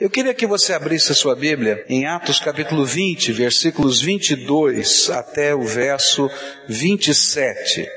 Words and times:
Eu 0.00 0.10
queria 0.10 0.34
que 0.34 0.46
você 0.46 0.72
abrisse 0.72 1.12
a 1.12 1.14
sua 1.14 1.36
Bíblia 1.36 1.84
em 1.88 2.04
Atos 2.04 2.40
capítulo 2.40 2.84
20, 2.84 3.30
versículos 3.30 4.02
22 4.02 5.08
até 5.10 5.54
o 5.54 5.62
verso 5.62 6.28
27. 6.68 7.88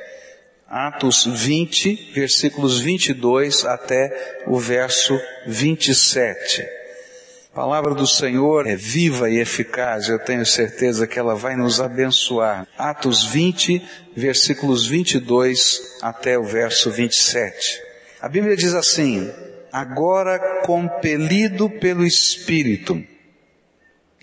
Atos 0.68 1.26
20, 1.26 2.12
versículos 2.14 2.80
22 2.80 3.66
até 3.66 4.44
o 4.46 4.60
verso 4.60 5.20
27. 5.48 6.62
A 7.52 7.56
palavra 7.56 7.96
do 7.96 8.06
Senhor 8.06 8.68
é 8.68 8.76
viva 8.76 9.28
e 9.32 9.40
eficaz, 9.40 10.08
eu 10.08 10.20
tenho 10.20 10.46
certeza 10.46 11.08
que 11.08 11.18
ela 11.18 11.34
vai 11.34 11.56
nos 11.56 11.82
abençoar. 11.82 12.68
Atos 12.78 13.26
20, 13.26 13.82
versículos 14.16 14.86
22 14.86 15.98
até 16.04 16.38
o 16.38 16.44
verso 16.44 16.92
27. 16.92 17.82
A 18.22 18.30
Bíblia 18.30 18.56
diz 18.56 18.76
assim: 18.76 19.32
Agora 19.72 20.62
compelido 20.66 21.70
pelo 21.70 22.06
Espírito, 22.06 23.04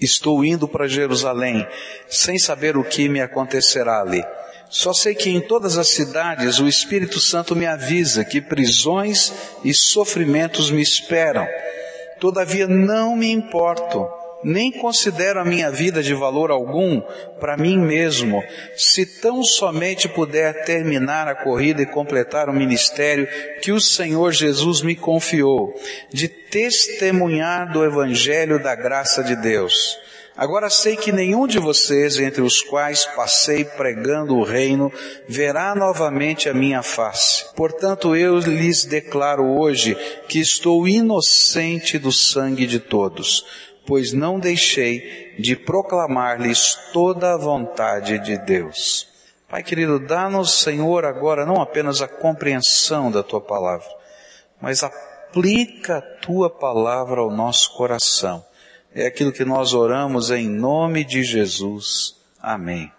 estou 0.00 0.44
indo 0.44 0.66
para 0.66 0.88
Jerusalém, 0.88 1.66
sem 2.08 2.38
saber 2.38 2.76
o 2.76 2.84
que 2.84 3.08
me 3.08 3.20
acontecerá 3.20 4.00
ali. 4.00 4.24
Só 4.70 4.92
sei 4.92 5.14
que 5.14 5.30
em 5.30 5.40
todas 5.40 5.78
as 5.78 5.88
cidades 5.88 6.58
o 6.58 6.66
Espírito 6.66 7.20
Santo 7.20 7.54
me 7.54 7.66
avisa 7.66 8.24
que 8.24 8.40
prisões 8.40 9.32
e 9.62 9.72
sofrimentos 9.72 10.70
me 10.70 10.82
esperam. 10.82 11.46
Todavia 12.18 12.66
não 12.66 13.14
me 13.14 13.30
importo, 13.30 14.08
nem 14.44 14.70
considero 14.70 15.40
a 15.40 15.44
minha 15.44 15.70
vida 15.70 16.02
de 16.02 16.14
valor 16.14 16.50
algum 16.50 17.00
para 17.40 17.56
mim 17.56 17.78
mesmo, 17.78 18.42
se 18.76 19.06
tão 19.06 19.42
somente 19.42 20.08
puder 20.08 20.64
terminar 20.64 21.26
a 21.26 21.34
corrida 21.34 21.82
e 21.82 21.86
completar 21.86 22.48
o 22.48 22.54
ministério 22.54 23.26
que 23.62 23.72
o 23.72 23.80
Senhor 23.80 24.32
Jesus 24.32 24.82
me 24.82 24.94
confiou, 24.94 25.74
de 26.12 26.28
testemunhar 26.28 27.72
do 27.72 27.84
Evangelho 27.84 28.62
da 28.62 28.74
graça 28.74 29.24
de 29.24 29.34
Deus. 29.34 29.98
Agora 30.36 30.68
sei 30.68 30.96
que 30.96 31.12
nenhum 31.12 31.46
de 31.46 31.60
vocês, 31.60 32.18
entre 32.18 32.42
os 32.42 32.60
quais 32.60 33.06
passei 33.14 33.64
pregando 33.64 34.34
o 34.34 34.42
reino, 34.42 34.92
verá 35.28 35.76
novamente 35.76 36.48
a 36.48 36.54
minha 36.54 36.82
face. 36.82 37.44
Portanto, 37.54 38.16
eu 38.16 38.38
lhes 38.38 38.84
declaro 38.84 39.44
hoje 39.44 39.96
que 40.28 40.40
estou 40.40 40.88
inocente 40.88 41.98
do 41.98 42.10
sangue 42.10 42.66
de 42.66 42.80
todos, 42.80 43.46
pois 43.86 44.12
não 44.12 44.38
deixei 44.38 45.34
de 45.38 45.56
proclamar-lhes 45.56 46.78
toda 46.92 47.34
a 47.34 47.38
vontade 47.38 48.18
de 48.18 48.38
Deus. 48.38 49.08
Pai 49.48 49.62
querido, 49.62 49.98
dá-nos, 49.98 50.62
Senhor, 50.62 51.04
agora 51.04 51.46
não 51.46 51.60
apenas 51.60 52.02
a 52.02 52.08
compreensão 52.08 53.10
da 53.10 53.22
tua 53.22 53.40
palavra, 53.40 53.88
mas 54.60 54.82
aplica 54.82 55.98
a 55.98 56.02
tua 56.02 56.50
palavra 56.50 57.20
ao 57.20 57.30
nosso 57.30 57.76
coração 57.76 58.44
é 58.94 59.06
aquilo 59.06 59.32
que 59.32 59.44
nós 59.44 59.74
oramos 59.74 60.30
em 60.30 60.48
nome 60.48 61.04
de 61.04 61.24
Jesus. 61.24 62.14
Amém. 62.40 62.92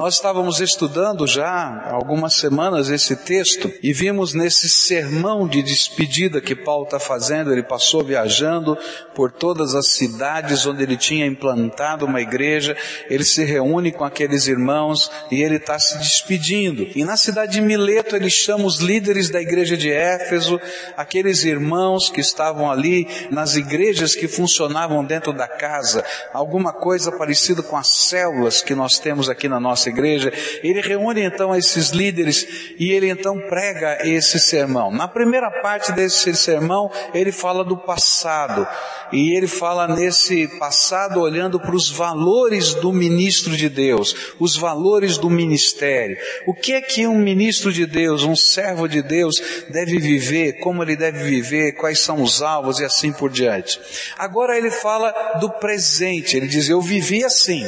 Nós 0.00 0.14
estávamos 0.14 0.62
estudando 0.62 1.26
já 1.26 1.46
há 1.46 1.92
algumas 1.92 2.32
semanas 2.32 2.88
esse 2.88 3.14
texto 3.14 3.70
e 3.82 3.92
vimos 3.92 4.32
nesse 4.32 4.66
sermão 4.66 5.46
de 5.46 5.62
despedida 5.62 6.40
que 6.40 6.56
Paulo 6.56 6.84
está 6.84 6.98
fazendo, 6.98 7.52
ele 7.52 7.62
passou 7.62 8.02
viajando 8.02 8.78
por 9.14 9.30
todas 9.30 9.74
as 9.74 9.88
cidades 9.88 10.64
onde 10.64 10.82
ele 10.82 10.96
tinha 10.96 11.26
implantado 11.26 12.06
uma 12.06 12.22
igreja, 12.22 12.74
ele 13.10 13.22
se 13.24 13.44
reúne 13.44 13.92
com 13.92 14.02
aqueles 14.02 14.46
irmãos 14.46 15.10
e 15.30 15.42
ele 15.42 15.56
está 15.56 15.78
se 15.78 15.98
despedindo. 15.98 16.88
E 16.94 17.04
na 17.04 17.18
cidade 17.18 17.52
de 17.52 17.60
Mileto 17.60 18.16
ele 18.16 18.30
chama 18.30 18.64
os 18.64 18.78
líderes 18.78 19.28
da 19.28 19.42
igreja 19.42 19.76
de 19.76 19.92
Éfeso, 19.92 20.58
aqueles 20.96 21.44
irmãos 21.44 22.08
que 22.08 22.22
estavam 22.22 22.70
ali 22.70 23.06
nas 23.30 23.54
igrejas 23.54 24.14
que 24.14 24.26
funcionavam 24.26 25.04
dentro 25.04 25.30
da 25.30 25.46
casa, 25.46 26.02
alguma 26.32 26.72
coisa 26.72 27.12
parecida 27.12 27.62
com 27.62 27.76
as 27.76 27.88
células 27.88 28.62
que 28.62 28.74
nós 28.74 28.98
temos 28.98 29.28
aqui 29.28 29.46
na 29.46 29.60
nossa 29.60 29.89
igreja, 29.90 30.32
ele 30.62 30.80
reúne 30.80 31.22
então 31.22 31.54
esses 31.54 31.90
líderes 31.90 32.46
e 32.78 32.90
ele 32.90 33.08
então 33.08 33.38
prega 33.48 33.98
esse 34.04 34.40
sermão. 34.40 34.90
Na 34.90 35.06
primeira 35.06 35.50
parte 35.50 35.92
desse 35.92 36.34
sermão, 36.34 36.90
ele 37.12 37.32
fala 37.32 37.64
do 37.64 37.76
passado 37.76 38.66
e 39.12 39.36
ele 39.36 39.46
fala 39.46 39.88
nesse 39.88 40.46
passado 40.58 41.20
olhando 41.20 41.58
para 41.58 41.74
os 41.74 41.90
valores 41.90 42.74
do 42.74 42.92
ministro 42.92 43.56
de 43.56 43.68
Deus, 43.68 44.34
os 44.38 44.56
valores 44.56 45.18
do 45.18 45.28
ministério. 45.28 46.16
O 46.46 46.54
que 46.54 46.72
é 46.72 46.80
que 46.80 47.06
um 47.06 47.18
ministro 47.18 47.72
de 47.72 47.86
Deus, 47.86 48.22
um 48.22 48.36
servo 48.36 48.88
de 48.88 49.02
Deus 49.02 49.34
deve 49.70 49.98
viver, 49.98 50.54
como 50.54 50.82
ele 50.82 50.96
deve 50.96 51.22
viver, 51.24 51.72
quais 51.72 52.00
são 52.00 52.22
os 52.22 52.42
alvos 52.42 52.78
e 52.78 52.84
assim 52.84 53.12
por 53.12 53.30
diante. 53.30 53.80
Agora 54.16 54.56
ele 54.56 54.70
fala 54.70 55.12
do 55.40 55.50
presente, 55.50 56.36
ele 56.36 56.46
diz, 56.46 56.68
eu 56.68 56.80
vivi 56.80 57.24
assim 57.24 57.64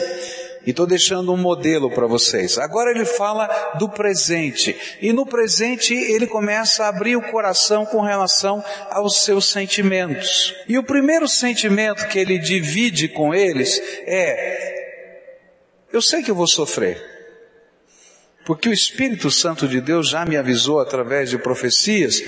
e 0.66 0.70
estou 0.70 0.86
deixando 0.86 1.32
um 1.32 1.36
modelo 1.36 1.90
para 1.90 2.06
vocês. 2.06 2.58
Agora 2.58 2.90
ele 2.90 3.04
fala 3.04 3.46
do 3.78 3.88
presente. 3.88 4.76
E 5.00 5.12
no 5.12 5.26
presente 5.26 5.94
ele 5.94 6.26
começa 6.26 6.84
a 6.84 6.88
abrir 6.88 7.16
o 7.16 7.30
coração 7.30 7.84
com 7.84 8.00
relação 8.00 8.64
aos 8.90 9.24
seus 9.24 9.48
sentimentos. 9.48 10.54
E 10.68 10.78
o 10.78 10.84
primeiro 10.84 11.26
sentimento 11.28 12.06
que 12.08 12.18
ele 12.18 12.38
divide 12.38 13.08
com 13.08 13.34
eles 13.34 13.80
é: 14.06 14.72
eu 15.92 16.00
sei 16.00 16.22
que 16.22 16.30
eu 16.30 16.34
vou 16.34 16.46
sofrer. 16.46 17.10
Porque 18.44 18.68
o 18.68 18.72
Espírito 18.72 19.30
Santo 19.30 19.68
de 19.68 19.80
Deus 19.80 20.08
já 20.08 20.24
me 20.24 20.36
avisou 20.36 20.80
através 20.80 21.30
de 21.30 21.38
profecias, 21.38 22.20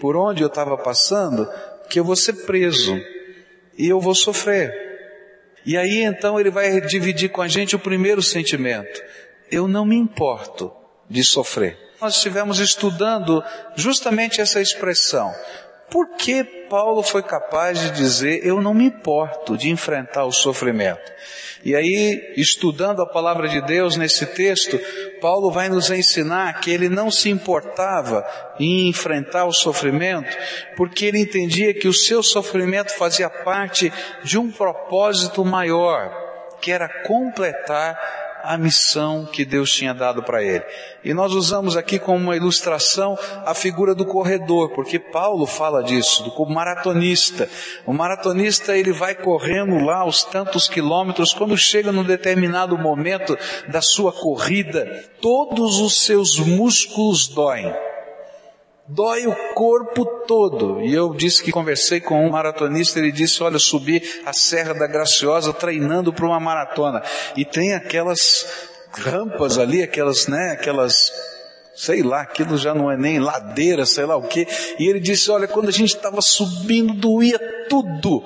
por 0.00 0.16
onde 0.16 0.42
eu 0.42 0.48
estava 0.48 0.76
passando, 0.76 1.48
que 1.88 1.98
eu 1.98 2.04
vou 2.04 2.16
ser 2.16 2.44
preso. 2.44 3.00
E 3.78 3.88
eu 3.88 4.00
vou 4.00 4.14
sofrer. 4.14 4.91
E 5.64 5.76
aí 5.76 6.02
então 6.02 6.38
ele 6.38 6.50
vai 6.50 6.80
dividir 6.80 7.30
com 7.30 7.42
a 7.42 7.48
gente 7.48 7.76
o 7.76 7.78
primeiro 7.78 8.22
sentimento. 8.22 9.02
Eu 9.50 9.68
não 9.68 9.84
me 9.84 9.96
importo 9.96 10.72
de 11.08 11.22
sofrer. 11.22 11.78
Nós 12.00 12.16
estivemos 12.16 12.58
estudando 12.58 13.44
justamente 13.76 14.40
essa 14.40 14.60
expressão. 14.60 15.32
Por 15.92 16.16
que 16.16 16.42
Paulo 16.42 17.02
foi 17.02 17.22
capaz 17.22 17.78
de 17.78 17.90
dizer, 17.90 18.46
eu 18.46 18.62
não 18.62 18.72
me 18.72 18.86
importo 18.86 19.58
de 19.58 19.68
enfrentar 19.68 20.24
o 20.24 20.32
sofrimento? 20.32 21.12
E 21.62 21.76
aí, 21.76 22.32
estudando 22.34 23.02
a 23.02 23.06
palavra 23.06 23.46
de 23.46 23.60
Deus 23.60 23.94
nesse 23.94 24.24
texto, 24.24 24.80
Paulo 25.20 25.50
vai 25.50 25.68
nos 25.68 25.90
ensinar 25.90 26.60
que 26.60 26.70
ele 26.70 26.88
não 26.88 27.10
se 27.10 27.28
importava 27.28 28.26
em 28.58 28.88
enfrentar 28.88 29.44
o 29.44 29.52
sofrimento, 29.52 30.34
porque 30.76 31.04
ele 31.04 31.20
entendia 31.20 31.74
que 31.74 31.86
o 31.86 31.92
seu 31.92 32.22
sofrimento 32.22 32.96
fazia 32.96 33.28
parte 33.28 33.92
de 34.24 34.38
um 34.38 34.50
propósito 34.50 35.44
maior, 35.44 36.10
que 36.60 36.72
era 36.72 36.88
completar 37.02 38.21
a 38.42 38.56
missão 38.56 39.24
que 39.24 39.44
Deus 39.44 39.70
tinha 39.70 39.94
dado 39.94 40.22
para 40.22 40.42
ele. 40.42 40.64
E 41.04 41.12
nós 41.12 41.32
usamos 41.32 41.76
aqui 41.76 41.98
como 41.98 42.18
uma 42.18 42.36
ilustração 42.36 43.18
a 43.44 43.54
figura 43.54 43.94
do 43.94 44.04
corredor, 44.04 44.70
porque 44.70 44.98
Paulo 44.98 45.46
fala 45.46 45.82
disso, 45.82 46.22
do 46.22 46.46
maratonista. 46.46 47.48
O 47.86 47.92
maratonista 47.92 48.76
ele 48.76 48.92
vai 48.92 49.14
correndo 49.14 49.84
lá 49.84 50.04
os 50.04 50.22
tantos 50.24 50.68
quilômetros, 50.68 51.32
quando 51.32 51.56
chega 51.56 51.92
num 51.92 52.04
determinado 52.04 52.76
momento 52.78 53.36
da 53.68 53.80
sua 53.80 54.12
corrida, 54.12 55.04
todos 55.20 55.80
os 55.80 56.04
seus 56.04 56.38
músculos 56.38 57.28
doem 57.28 57.72
dói 58.88 59.26
o 59.26 59.54
corpo 59.54 60.04
todo. 60.26 60.80
E 60.80 60.92
eu 60.92 61.14
disse 61.14 61.42
que 61.42 61.52
conversei 61.52 62.00
com 62.00 62.26
um 62.26 62.30
maratonista, 62.30 62.98
ele 62.98 63.12
disse, 63.12 63.42
olha, 63.42 63.56
eu 63.56 63.60
subi 63.60 64.02
a 64.24 64.32
Serra 64.32 64.74
da 64.74 64.86
Graciosa 64.86 65.52
treinando 65.52 66.12
para 66.12 66.26
uma 66.26 66.40
maratona. 66.40 67.02
E 67.36 67.44
tem 67.44 67.74
aquelas 67.74 68.46
rampas 68.92 69.58
ali, 69.58 69.82
aquelas, 69.82 70.26
né, 70.26 70.50
aquelas 70.52 71.10
sei 71.74 72.02
lá, 72.02 72.20
aquilo 72.20 72.58
já 72.58 72.74
não 72.74 72.90
é 72.90 72.96
nem 72.96 73.18
ladeira, 73.18 73.86
sei 73.86 74.04
lá 74.04 74.16
o 74.16 74.28
que. 74.28 74.46
E 74.78 74.88
ele 74.88 75.00
disse: 75.00 75.30
Olha, 75.30 75.48
quando 75.48 75.68
a 75.68 75.72
gente 75.72 75.94
estava 75.94 76.20
subindo, 76.20 76.92
doía 76.92 77.38
tudo, 77.68 78.22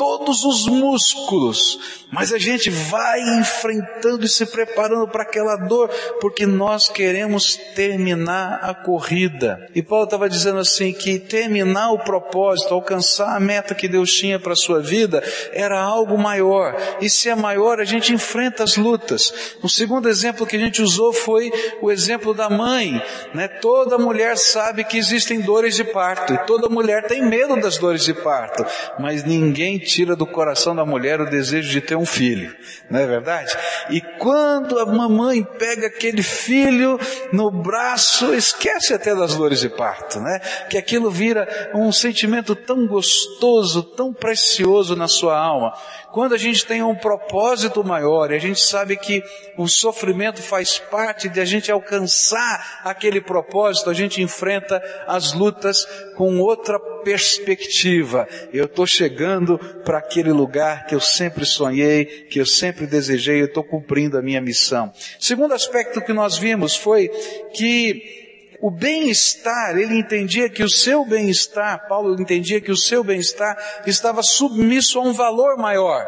todos 0.00 0.44
os 0.44 0.66
músculos, 0.66 1.78
mas 2.10 2.32
a 2.32 2.38
gente 2.38 2.70
vai 2.70 3.20
enfrentando 3.38 4.24
e 4.24 4.28
se 4.30 4.46
preparando 4.46 5.06
para 5.06 5.24
aquela 5.24 5.56
dor, 5.56 5.90
porque 6.22 6.46
nós 6.46 6.88
queremos 6.88 7.54
terminar 7.74 8.60
a 8.62 8.72
corrida. 8.72 9.68
E 9.74 9.82
Paulo 9.82 10.04
estava 10.04 10.26
dizendo 10.26 10.58
assim 10.58 10.90
que 10.94 11.18
terminar 11.18 11.92
o 11.92 11.98
propósito, 11.98 12.72
alcançar 12.72 13.36
a 13.36 13.40
meta 13.40 13.74
que 13.74 13.86
Deus 13.86 14.10
tinha 14.10 14.40
para 14.40 14.54
a 14.54 14.56
sua 14.56 14.80
vida, 14.80 15.22
era 15.52 15.78
algo 15.78 16.16
maior. 16.16 16.74
E 17.02 17.10
se 17.10 17.28
é 17.28 17.34
maior, 17.34 17.78
a 17.78 17.84
gente 17.84 18.10
enfrenta 18.14 18.64
as 18.64 18.78
lutas. 18.78 19.34
O 19.62 19.68
segundo 19.68 20.08
exemplo 20.08 20.46
que 20.46 20.56
a 20.56 20.60
gente 20.60 20.80
usou 20.80 21.12
foi 21.12 21.52
o 21.82 21.90
exemplo 21.90 22.32
da 22.32 22.48
mãe. 22.48 23.02
Né? 23.34 23.48
Toda 23.48 23.98
mulher 23.98 24.38
sabe 24.38 24.82
que 24.82 24.96
existem 24.96 25.42
dores 25.42 25.76
de 25.76 25.84
parto, 25.84 26.32
e 26.32 26.38
toda 26.46 26.70
mulher 26.70 27.06
tem 27.06 27.20
medo 27.20 27.60
das 27.60 27.76
dores 27.76 28.02
de 28.02 28.14
parto, 28.14 28.64
mas 28.98 29.24
ninguém 29.24 29.78
tira 29.90 30.14
do 30.14 30.24
coração 30.26 30.74
da 30.74 30.84
mulher 30.84 31.20
o 31.20 31.28
desejo 31.28 31.68
de 31.68 31.80
ter 31.80 31.96
um 31.96 32.06
filho, 32.06 32.54
não 32.88 33.00
é 33.00 33.06
verdade? 33.06 33.52
E 33.90 34.00
quando 34.00 34.78
a 34.78 34.86
mamãe 34.86 35.42
pega 35.42 35.88
aquele 35.88 36.22
filho 36.22 36.98
no 37.32 37.50
braço, 37.50 38.32
esquece 38.32 38.94
até 38.94 39.14
das 39.14 39.34
dores 39.34 39.60
de 39.60 39.68
parto, 39.68 40.20
né? 40.20 40.38
Que 40.70 40.78
aquilo 40.78 41.10
vira 41.10 41.72
um 41.74 41.90
sentimento 41.90 42.54
tão 42.54 42.86
gostoso, 42.86 43.82
tão 43.82 44.12
precioso 44.12 44.94
na 44.94 45.08
sua 45.08 45.36
alma. 45.36 45.74
Quando 46.12 46.34
a 46.34 46.38
gente 46.38 46.66
tem 46.66 46.82
um 46.82 46.94
propósito 46.94 47.84
maior 47.84 48.30
e 48.30 48.34
a 48.34 48.38
gente 48.38 48.60
sabe 48.60 48.96
que 48.96 49.22
o 49.56 49.68
sofrimento 49.68 50.42
faz 50.42 50.78
parte 50.78 51.28
de 51.28 51.40
a 51.40 51.44
gente 51.44 51.70
alcançar 51.70 52.80
aquele 52.84 53.20
propósito, 53.20 53.88
a 53.88 53.94
gente 53.94 54.20
enfrenta 54.20 54.82
as 55.06 55.32
lutas 55.32 55.86
com 56.16 56.38
outra 56.38 56.78
perspectiva. 57.04 58.26
Eu 58.52 58.64
estou 58.64 58.86
chegando 58.86 59.58
para 59.84 59.98
aquele 59.98 60.32
lugar 60.32 60.86
que 60.86 60.94
eu 60.94 61.00
sempre 61.00 61.44
sonhei, 61.44 62.04
que 62.04 62.40
eu 62.40 62.46
sempre 62.46 62.86
desejei, 62.86 63.40
eu 63.40 63.46
estou 63.46 63.62
cumprindo 63.62 64.18
a 64.18 64.22
minha 64.22 64.40
missão. 64.40 64.92
Segundo 65.18 65.54
aspecto 65.54 66.00
que 66.00 66.12
nós 66.12 66.36
vimos 66.36 66.74
foi 66.74 67.08
que 67.54 68.29
o 68.60 68.70
bem-estar, 68.70 69.78
ele 69.78 69.98
entendia 69.98 70.48
que 70.48 70.62
o 70.62 70.68
seu 70.68 71.04
bem-estar, 71.04 71.88
Paulo 71.88 72.20
entendia 72.20 72.60
que 72.60 72.70
o 72.70 72.76
seu 72.76 73.02
bem-estar 73.02 73.56
estava 73.86 74.22
submisso 74.22 74.98
a 74.98 75.02
um 75.02 75.12
valor 75.14 75.56
maior. 75.56 76.06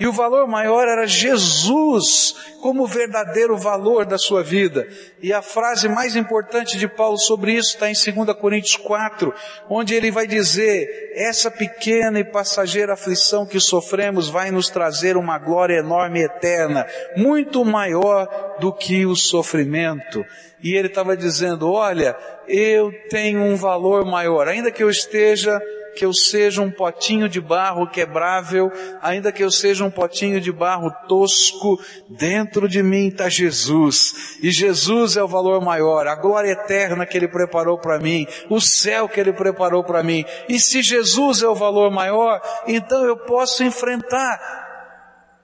E 0.00 0.06
o 0.06 0.12
valor 0.12 0.48
maior 0.48 0.88
era 0.88 1.06
Jesus 1.06 2.34
como 2.62 2.86
verdadeiro 2.86 3.58
valor 3.58 4.06
da 4.06 4.16
sua 4.16 4.40
vida. 4.40 4.86
E 5.20 5.32
a 5.32 5.42
frase 5.42 5.88
mais 5.88 6.14
importante 6.14 6.78
de 6.78 6.86
Paulo 6.86 7.18
sobre 7.18 7.54
isso 7.54 7.70
está 7.70 7.90
em 7.90 8.24
2 8.24 8.38
Coríntios 8.38 8.76
4, 8.76 9.34
onde 9.68 9.96
ele 9.96 10.12
vai 10.12 10.28
dizer, 10.28 11.12
essa 11.16 11.50
pequena 11.50 12.20
e 12.20 12.24
passageira 12.24 12.92
aflição 12.92 13.44
que 13.44 13.58
sofremos 13.58 14.28
vai 14.28 14.52
nos 14.52 14.68
trazer 14.68 15.16
uma 15.16 15.38
glória 15.38 15.78
enorme 15.78 16.20
e 16.20 16.24
eterna, 16.24 16.86
muito 17.16 17.64
maior 17.64 18.28
do 18.60 18.72
que 18.72 19.04
o 19.04 19.16
sofrimento. 19.16 20.24
E 20.62 20.76
ele 20.76 20.86
estava 20.86 21.16
dizendo, 21.16 21.68
olha, 21.68 22.16
eu 22.46 22.92
tenho 23.10 23.42
um 23.42 23.56
valor 23.56 24.04
maior, 24.04 24.46
ainda 24.46 24.70
que 24.70 24.84
eu 24.84 24.88
esteja 24.88 25.60
que 25.94 26.04
eu 26.04 26.12
seja 26.12 26.62
um 26.62 26.70
potinho 26.70 27.28
de 27.28 27.40
barro 27.40 27.88
quebrável, 27.88 28.70
ainda 29.00 29.32
que 29.32 29.42
eu 29.42 29.50
seja 29.50 29.84
um 29.84 29.90
potinho 29.90 30.40
de 30.40 30.50
barro 30.50 30.90
tosco, 31.08 31.78
dentro 32.08 32.51
de 32.68 32.82
mim 32.82 33.08
está 33.08 33.28
Jesus. 33.28 34.38
E 34.42 34.50
Jesus 34.50 35.16
é 35.16 35.22
o 35.22 35.28
valor 35.28 35.60
maior, 35.60 36.06
a 36.06 36.14
glória 36.14 36.52
eterna 36.52 37.06
que 37.06 37.16
Ele 37.16 37.28
preparou 37.28 37.78
para 37.78 37.98
mim, 37.98 38.26
o 38.48 38.60
céu 38.60 39.08
que 39.08 39.18
Ele 39.18 39.32
preparou 39.32 39.82
para 39.84 40.02
mim. 40.02 40.24
E 40.48 40.60
se 40.60 40.82
Jesus 40.82 41.42
é 41.42 41.48
o 41.48 41.54
valor 41.54 41.90
maior, 41.90 42.40
então 42.66 43.04
eu 43.04 43.16
posso 43.16 43.64
enfrentar 43.64 44.38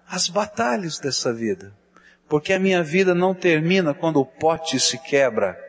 as 0.09 0.29
batalhas 0.29 0.99
dessa 0.99 1.33
vida. 1.33 1.73
Porque 2.29 2.53
a 2.53 2.59
minha 2.59 2.83
vida 2.83 3.15
não 3.15 3.35
termina 3.35 3.95
quando 3.95 4.21
o 4.21 4.27
pote 4.27 4.79
se 4.79 4.99
quebra 4.99 5.68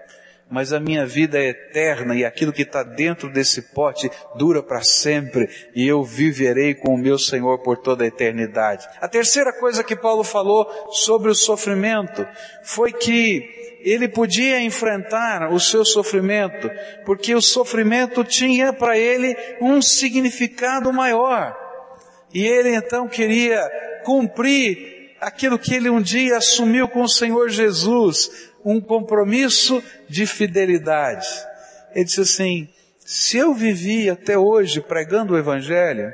mas 0.50 0.74
a 0.74 0.80
minha 0.80 1.06
vida 1.06 1.38
é 1.38 1.50
eterna 1.50 2.16
e 2.16 2.26
aquilo 2.26 2.52
que 2.52 2.64
está 2.64 2.82
dentro 2.82 3.32
desse 3.32 3.74
pote 3.74 4.10
dura 4.36 4.64
para 4.64 4.82
sempre 4.82 5.48
e 5.76 5.88
eu 5.88 6.04
viverei 6.04 6.74
com 6.74 6.94
o 6.94 6.98
meu 6.98 7.20
Senhor 7.20 7.60
por 7.60 7.78
toda 7.78 8.04
a 8.04 8.08
eternidade. 8.08 8.88
A 9.00 9.08
terceira 9.08 9.54
coisa 9.54 9.84
que 9.84 9.96
Paulo 9.96 10.24
falou 10.24 10.68
sobre 10.92 11.30
o 11.30 11.36
sofrimento 11.36 12.26
foi 12.64 12.92
que 12.92 13.60
ele 13.82 14.10
podia 14.10 14.60
enfrentar 14.62 15.54
o 15.54 15.60
seu 15.60 15.86
sofrimento, 15.86 16.70
porque 17.06 17.34
o 17.34 17.42
sofrimento 17.42 18.24
tinha 18.24 18.74
para 18.74 18.98
ele 18.98 19.36
um 19.62 19.82
significado 19.82 20.92
maior. 20.92 21.56
E 22.34 22.46
ele 22.46 22.76
então 22.76 23.08
queria 23.08 23.62
cumprir 24.04 25.16
aquilo 25.20 25.60
que 25.60 25.76
ele 25.76 25.90
um 25.90 26.02
dia 26.02 26.38
assumiu 26.38 26.88
com 26.88 27.02
o 27.02 27.10
Senhor 27.10 27.50
Jesus, 27.50 28.49
um 28.64 28.80
compromisso 28.82 29.82
de 30.08 30.26
fidelidade. 30.26 31.28
Ele 31.94 32.06
disse 32.06 32.22
assim: 32.22 32.70
se 33.00 33.38
eu 33.38 33.54
vivi 33.54 34.10
até 34.10 34.38
hoje 34.38 34.82
pregando 34.82 35.34
o 35.34 35.38
Evangelho 35.38 36.14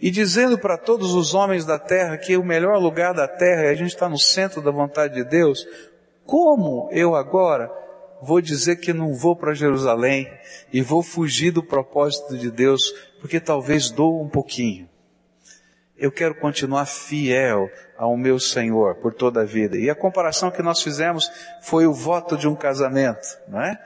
e 0.00 0.10
dizendo 0.10 0.58
para 0.58 0.78
todos 0.78 1.14
os 1.14 1.34
homens 1.34 1.64
da 1.64 1.78
terra 1.78 2.16
que 2.16 2.36
o 2.36 2.44
melhor 2.44 2.78
lugar 2.78 3.12
da 3.12 3.28
terra 3.28 3.64
é 3.64 3.68
a 3.70 3.74
gente 3.74 3.94
está 3.94 4.08
no 4.08 4.18
centro 4.18 4.62
da 4.62 4.70
vontade 4.70 5.14
de 5.14 5.24
Deus, 5.24 5.66
como 6.24 6.88
eu 6.92 7.14
agora 7.14 7.70
vou 8.22 8.40
dizer 8.40 8.76
que 8.76 8.92
não 8.92 9.14
vou 9.14 9.36
para 9.36 9.54
Jerusalém 9.54 10.30
e 10.72 10.80
vou 10.82 11.02
fugir 11.02 11.50
do 11.50 11.62
propósito 11.62 12.36
de 12.36 12.50
Deus 12.50 12.92
porque 13.20 13.38
talvez 13.38 13.90
dou 13.90 14.22
um 14.22 14.28
pouquinho? 14.28 14.89
Eu 16.00 16.10
quero 16.10 16.34
continuar 16.34 16.86
fiel 16.86 17.70
ao 17.96 18.16
meu 18.16 18.40
Senhor 18.40 18.94
por 18.96 19.12
toda 19.12 19.42
a 19.42 19.44
vida. 19.44 19.76
E 19.76 19.90
a 19.90 19.94
comparação 19.94 20.50
que 20.50 20.62
nós 20.62 20.82
fizemos 20.82 21.30
foi 21.60 21.86
o 21.86 21.92
voto 21.92 22.38
de 22.38 22.48
um 22.48 22.56
casamento, 22.56 23.38
não 23.46 23.60
é? 23.60 23.78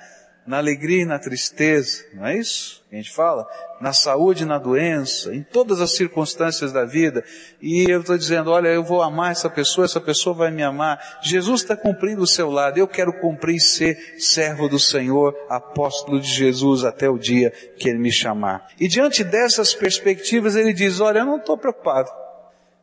Na 0.46 0.58
alegria 0.58 1.02
e 1.02 1.06
na 1.06 1.19
tristeza, 1.19 2.05
não 2.12 2.26
é 2.26 2.37
isso? 2.37 2.85
Que 2.91 2.96
a 2.96 2.99
gente 2.99 3.11
fala? 3.11 3.46
Na 3.81 3.94
saúde 3.94 4.43
e 4.43 4.46
na 4.46 4.58
doença, 4.58 5.35
em 5.35 5.43
todas 5.43 5.81
as 5.81 5.93
circunstâncias 5.93 6.70
da 6.70 6.85
vida. 6.85 7.25
E 7.62 7.91
eu 7.91 8.00
estou 8.00 8.19
dizendo, 8.19 8.50
olha, 8.50 8.69
eu 8.69 8.85
vou 8.85 9.00
amar 9.00 9.32
essa 9.32 9.49
pessoa, 9.49 9.87
essa 9.87 10.00
pessoa 10.00 10.35
vai 10.35 10.50
me 10.50 10.62
amar. 10.62 11.19
Jesus 11.23 11.62
está 11.62 11.75
cumprindo 11.75 12.23
o 12.23 12.26
seu 12.26 12.50
lado. 12.50 12.76
Eu 12.76 12.87
quero 12.87 13.19
cumprir 13.20 13.56
e 13.56 13.61
ser 13.61 13.96
servo 14.19 14.69
do 14.69 14.79
Senhor, 14.79 15.35
apóstolo 15.49 16.20
de 16.20 16.29
Jesus 16.29 16.85
até 16.85 17.08
o 17.08 17.19
dia 17.19 17.50
que 17.79 17.88
Ele 17.88 17.99
me 17.99 18.12
chamar. 18.12 18.67
E 18.79 18.87
diante 18.87 19.25
dessas 19.25 19.75
perspectivas, 19.75 20.56
ele 20.56 20.75
diz, 20.75 21.00
olha, 21.00 21.20
eu 21.20 21.26
não 21.26 21.38
estou 21.38 21.56
preocupado 21.56 22.24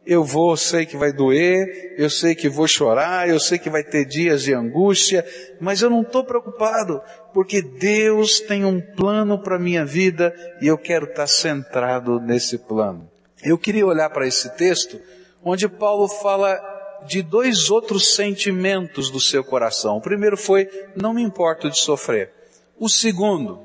eu 0.05 0.23
vou, 0.23 0.57
sei 0.57 0.85
que 0.85 0.97
vai 0.97 1.13
doer, 1.13 1.93
eu 1.97 2.09
sei 2.09 2.33
que 2.33 2.49
vou 2.49 2.67
chorar, 2.67 3.29
eu 3.29 3.39
sei 3.39 3.59
que 3.59 3.69
vai 3.69 3.83
ter 3.83 4.05
dias 4.05 4.41
de 4.41 4.53
angústia, 4.53 5.25
mas 5.59 5.81
eu 5.81 5.89
não 5.89 6.01
estou 6.01 6.23
preocupado, 6.23 7.01
porque 7.33 7.61
Deus 7.61 8.39
tem 8.39 8.65
um 8.65 8.81
plano 8.81 9.37
para 9.37 9.57
a 9.57 9.59
minha 9.59 9.85
vida 9.85 10.33
e 10.59 10.67
eu 10.67 10.77
quero 10.77 11.05
estar 11.05 11.27
centrado 11.27 12.19
nesse 12.19 12.57
plano. 12.57 13.09
Eu 13.43 13.57
queria 13.57 13.85
olhar 13.85 14.09
para 14.09 14.27
esse 14.27 14.49
texto, 14.55 14.99
onde 15.43 15.67
Paulo 15.67 16.07
fala 16.07 16.59
de 17.05 17.21
dois 17.21 17.69
outros 17.69 18.15
sentimentos 18.15 19.09
do 19.09 19.19
seu 19.19 19.43
coração. 19.43 19.97
O 19.97 20.01
primeiro 20.01 20.37
foi, 20.37 20.67
não 20.95 21.13
me 21.13 21.21
importo 21.21 21.69
de 21.69 21.79
sofrer. 21.79 22.31
O 22.79 22.89
segundo 22.89 23.61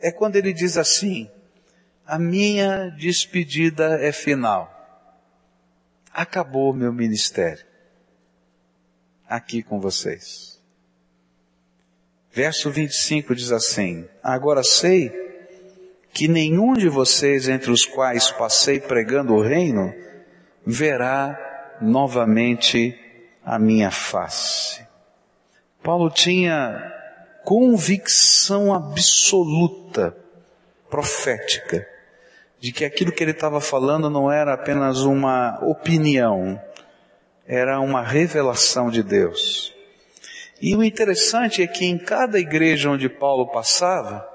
é 0.00 0.10
quando 0.10 0.36
ele 0.36 0.52
diz 0.52 0.76
assim, 0.76 1.28
a 2.04 2.18
minha 2.18 2.88
despedida 2.90 3.98
é 4.00 4.10
final 4.10 4.77
acabou 6.18 6.74
meu 6.74 6.92
ministério. 6.92 7.64
Aqui 9.28 9.62
com 9.62 9.78
vocês. 9.78 10.60
Verso 12.32 12.70
25 12.72 13.36
diz 13.36 13.52
assim: 13.52 14.08
Agora 14.20 14.64
sei 14.64 15.12
que 16.12 16.26
nenhum 16.26 16.74
de 16.74 16.88
vocês 16.88 17.48
entre 17.48 17.70
os 17.70 17.84
quais 17.84 18.32
passei 18.32 18.80
pregando 18.80 19.32
o 19.34 19.40
reino 19.40 19.94
verá 20.66 21.78
novamente 21.80 22.98
a 23.44 23.56
minha 23.56 23.92
face. 23.92 24.84
Paulo 25.84 26.10
tinha 26.10 26.92
convicção 27.44 28.74
absoluta, 28.74 30.16
profética, 30.90 31.86
de 32.60 32.72
que 32.72 32.84
aquilo 32.84 33.12
que 33.12 33.22
ele 33.22 33.30
estava 33.30 33.60
falando 33.60 34.10
não 34.10 34.30
era 34.30 34.54
apenas 34.54 35.00
uma 35.00 35.58
opinião, 35.62 36.60
era 37.46 37.80
uma 37.80 38.02
revelação 38.02 38.90
de 38.90 39.02
Deus. 39.02 39.74
E 40.60 40.74
o 40.74 40.82
interessante 40.82 41.62
é 41.62 41.66
que 41.66 41.84
em 41.84 41.96
cada 41.96 42.38
igreja 42.38 42.90
onde 42.90 43.08
Paulo 43.08 43.46
passava, 43.46 44.28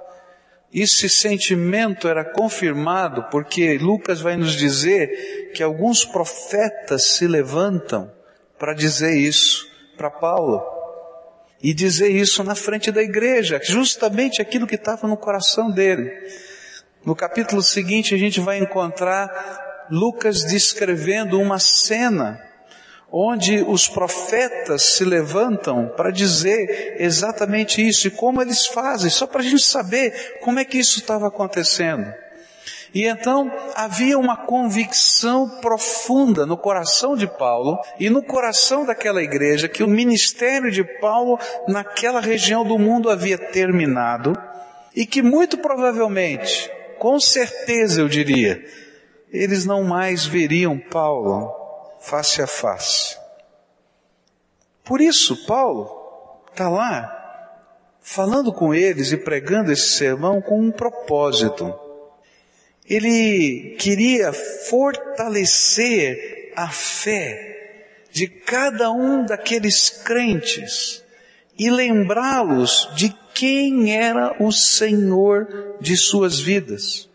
esse 0.74 1.08
sentimento 1.08 2.08
era 2.08 2.24
confirmado 2.24 3.28
porque 3.30 3.78
Lucas 3.78 4.22
vai 4.22 4.36
nos 4.36 4.54
dizer 4.54 5.52
que 5.54 5.62
alguns 5.62 6.04
profetas 6.04 7.04
se 7.04 7.28
levantam 7.28 8.12
para 8.58 8.74
dizer 8.74 9.16
isso 9.16 9.68
para 9.96 10.10
Paulo. 10.10 10.64
E 11.62 11.74
dizer 11.74 12.10
isso 12.10 12.44
na 12.44 12.56
frente 12.56 12.92
da 12.92 13.02
igreja, 13.02 13.60
justamente 13.64 14.42
aquilo 14.42 14.68
que 14.68 14.76
estava 14.76 15.08
no 15.08 15.16
coração 15.16 15.70
dele. 15.70 16.12
No 17.06 17.14
capítulo 17.14 17.62
seguinte 17.62 18.16
a 18.16 18.18
gente 18.18 18.40
vai 18.40 18.58
encontrar 18.60 19.86
Lucas 19.90 20.46
descrevendo 20.46 21.38
uma 21.38 21.60
cena 21.60 22.42
onde 23.12 23.62
os 23.62 23.90
profetas 23.90 24.82
se 24.96 25.04
levantam 25.04 25.92
para 25.98 26.12
dizer 26.12 26.96
exatamente 27.00 27.86
isso 27.86 28.08
e 28.08 28.12
como 28.12 28.42
eles 28.42 28.66
fazem, 28.66 29.10
só 29.10 29.28
para 29.28 29.42
a 29.42 29.44
gente 29.44 29.62
saber 29.62 30.40
como 30.42 30.60
é 30.60 30.66
que 30.66 30.78
isso 30.78 31.00
estava 31.00 31.28
acontecendo. 31.28 32.12
E 32.94 33.06
então 33.06 33.52
havia 33.76 34.18
uma 34.18 34.38
convicção 34.38 35.60
profunda 35.60 36.46
no 36.46 36.56
coração 36.56 37.18
de 37.18 37.28
Paulo 37.28 37.78
e 38.00 38.10
no 38.10 38.24
coração 38.24 38.86
daquela 38.86 39.22
igreja 39.22 39.68
que 39.68 39.84
o 39.84 39.90
ministério 39.90 40.72
de 40.72 40.86
Paulo 41.02 41.38
naquela 41.68 42.22
região 42.22 42.64
do 42.64 42.80
mundo 42.80 43.10
havia 43.10 43.38
terminado 43.38 44.34
e 44.96 45.06
que 45.06 45.22
muito 45.22 45.58
provavelmente 45.58 46.72
com 47.04 47.20
certeza 47.20 48.00
eu 48.00 48.08
diria, 48.08 48.64
eles 49.30 49.66
não 49.66 49.84
mais 49.84 50.26
veriam 50.26 50.80
Paulo 50.80 51.52
face 52.00 52.42
a 52.42 52.48
face. 52.48 53.18
Por 54.86 55.02
isso, 55.02 55.46
Paulo 55.46 56.46
está 56.50 56.70
lá 56.70 57.60
falando 58.00 58.54
com 58.54 58.74
eles 58.74 59.12
e 59.12 59.18
pregando 59.18 59.70
esse 59.70 59.98
sermão 59.98 60.42
com 60.42 60.62
um 60.62 60.72
propósito. 60.72 61.78
Ele 62.90 63.76
queria 63.78 64.32
fortalecer 64.32 66.54
a 66.56 66.70
fé 66.70 67.98
de 68.14 68.30
cada 68.30 68.94
um 68.94 69.26
daqueles 69.26 69.90
crentes 69.90 71.04
e 71.60 71.70
lembrá-los 71.70 72.90
de 72.96 73.14
quem 73.34 73.96
era 73.96 74.36
o 74.40 74.52
Senhor 74.52 75.76
de 75.80 75.98
suas 75.98 76.40
vidas. 76.40 77.10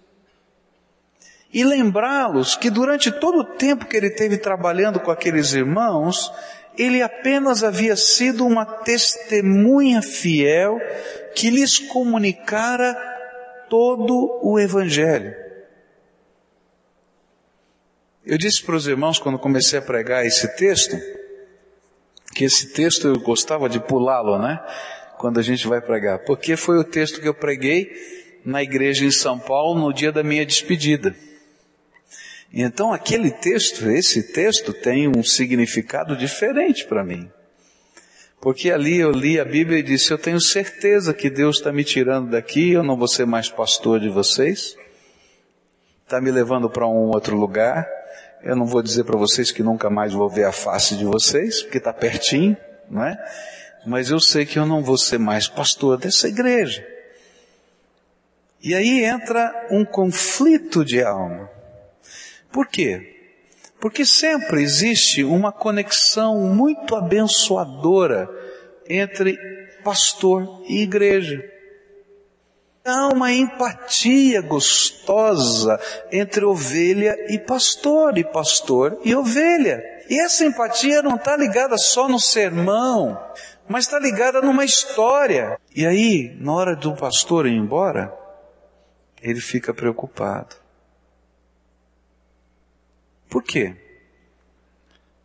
E 1.52 1.64
lembrá-los 1.64 2.56
que 2.56 2.70
durante 2.70 3.10
todo 3.10 3.38
o 3.38 3.44
tempo 3.44 3.86
que 3.86 3.96
ele 3.96 4.10
teve 4.10 4.36
trabalhando 4.36 5.00
com 5.00 5.10
aqueles 5.10 5.52
irmãos, 5.52 6.30
ele 6.76 7.02
apenas 7.02 7.64
havia 7.64 7.96
sido 7.96 8.46
uma 8.46 8.64
testemunha 8.64 10.02
fiel 10.02 10.78
que 11.34 11.50
lhes 11.50 11.78
comunicara 11.78 12.94
todo 13.68 14.40
o 14.42 14.58
Evangelho. 14.58 15.34
Eu 18.24 18.36
disse 18.36 18.62
para 18.62 18.76
os 18.76 18.86
irmãos 18.86 19.18
quando 19.18 19.38
comecei 19.38 19.78
a 19.78 19.82
pregar 19.82 20.26
esse 20.26 20.54
texto, 20.56 20.96
que 22.34 22.44
esse 22.44 22.74
texto 22.74 23.08
eu 23.08 23.18
gostava 23.18 23.68
de 23.70 23.80
pulá-lo, 23.80 24.38
né? 24.38 24.60
Quando 25.18 25.38
a 25.38 25.42
gente 25.42 25.66
vai 25.66 25.80
pregar, 25.80 26.20
porque 26.20 26.56
foi 26.56 26.78
o 26.78 26.84
texto 26.84 27.20
que 27.20 27.28
eu 27.28 27.34
preguei 27.34 27.90
na 28.44 28.62
igreja 28.62 29.04
em 29.04 29.10
São 29.10 29.38
Paulo 29.38 29.78
no 29.78 29.92
dia 29.92 30.12
da 30.12 30.22
minha 30.22 30.46
despedida. 30.46 31.14
Então 32.52 32.92
aquele 32.92 33.30
texto, 33.30 33.90
esse 33.90 34.32
texto 34.32 34.72
tem 34.72 35.08
um 35.08 35.22
significado 35.22 36.16
diferente 36.16 36.86
para 36.86 37.04
mim. 37.04 37.30
Porque 38.40 38.70
ali 38.70 38.98
eu 38.98 39.10
li 39.10 39.38
a 39.38 39.44
Bíblia 39.44 39.80
e 39.80 39.82
disse, 39.82 40.12
eu 40.12 40.18
tenho 40.18 40.40
certeza 40.40 41.12
que 41.12 41.28
Deus 41.28 41.56
está 41.56 41.72
me 41.72 41.82
tirando 41.82 42.30
daqui, 42.30 42.70
eu 42.70 42.84
não 42.84 42.96
vou 42.96 43.08
ser 43.08 43.26
mais 43.26 43.48
pastor 43.48 43.98
de 43.98 44.08
vocês, 44.08 44.76
está 46.04 46.20
me 46.20 46.30
levando 46.30 46.70
para 46.70 46.86
um 46.86 47.10
outro 47.10 47.36
lugar, 47.36 47.86
eu 48.42 48.54
não 48.54 48.64
vou 48.64 48.80
dizer 48.80 49.04
para 49.04 49.18
vocês 49.18 49.50
que 49.50 49.62
nunca 49.62 49.90
mais 49.90 50.12
vou 50.12 50.28
ver 50.28 50.44
a 50.44 50.52
face 50.52 50.96
de 50.96 51.04
vocês, 51.04 51.62
porque 51.62 51.78
está 51.78 51.92
pertinho, 51.92 52.56
não 52.88 53.04
é? 53.04 53.18
Mas 53.86 54.10
eu 54.10 54.20
sei 54.20 54.44
que 54.44 54.58
eu 54.58 54.66
não 54.66 54.82
vou 54.82 54.98
ser 54.98 55.18
mais 55.18 55.48
pastor 55.48 55.96
dessa 55.98 56.28
igreja. 56.28 56.86
E 58.62 58.74
aí 58.74 59.04
entra 59.04 59.68
um 59.70 59.84
conflito 59.84 60.84
de 60.84 61.02
alma. 61.02 61.48
Por 62.50 62.66
quê? 62.66 63.16
Porque 63.80 64.04
sempre 64.04 64.62
existe 64.62 65.22
uma 65.22 65.52
conexão 65.52 66.36
muito 66.40 66.96
abençoadora 66.96 68.28
entre 68.88 69.38
pastor 69.84 70.62
e 70.66 70.82
igreja. 70.82 71.42
Há 72.84 73.08
uma 73.08 73.32
empatia 73.32 74.40
gostosa 74.40 75.78
entre 76.10 76.44
ovelha 76.44 77.16
e 77.28 77.38
pastor, 77.38 78.18
e 78.18 78.24
pastor 78.24 78.98
e 79.04 79.14
ovelha. 79.14 79.84
E 80.08 80.18
essa 80.18 80.44
empatia 80.44 81.02
não 81.02 81.16
está 81.16 81.36
ligada 81.36 81.76
só 81.76 82.08
no 82.08 82.18
sermão, 82.18 83.20
mas 83.68 83.84
está 83.84 83.98
ligada 83.98 84.40
numa 84.40 84.64
história. 84.64 85.58
E 85.74 85.86
aí, 85.86 86.36
na 86.40 86.52
hora 86.52 86.74
do 86.74 86.94
pastor 86.96 87.46
ir 87.46 87.52
embora, 87.52 88.12
ele 89.22 89.40
fica 89.40 89.74
preocupado. 89.74 90.56
Por 93.28 93.42
quê? 93.42 93.76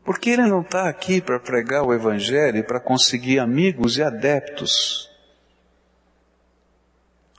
Porque 0.04 0.32
ele 0.32 0.46
não 0.46 0.62
está 0.62 0.90
aqui 0.90 1.22
para 1.22 1.40
pregar 1.40 1.84
o 1.84 1.94
Evangelho 1.94 2.58
e 2.58 2.64
para 2.64 2.80
conseguir 2.80 3.40
amigos 3.40 3.98
e 3.98 4.04
adeptos. 4.04 5.10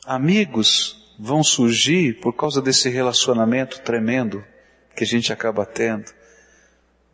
Amigos 0.07 1.15
vão 1.19 1.45
surgir 1.45 2.21
por 2.21 2.33
causa 2.33 2.63
desse 2.63 2.89
relacionamento 2.89 3.81
tremendo 3.83 4.45
que 4.97 5.05
a 5.05 5.07
gente 5.07 5.33
acaba 5.33 5.67
tendo. 5.67 6.11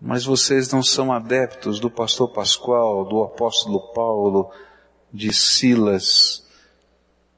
Mas 0.00 0.24
vocês 0.24 0.70
não 0.70 0.82
são 0.82 1.12
adeptos 1.12 1.78
do 1.78 1.90
pastor 1.90 2.32
Pascoal, 2.32 3.04
do 3.04 3.22
apóstolo 3.22 3.92
Paulo, 3.92 4.50
de 5.12 5.32
Silas, 5.32 6.46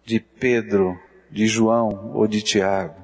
de 0.05 0.21
Pedro, 0.21 0.97
de 1.31 1.47
João 1.47 2.13
ou 2.15 2.27
de 2.29 2.41
Tiago. 2.43 3.03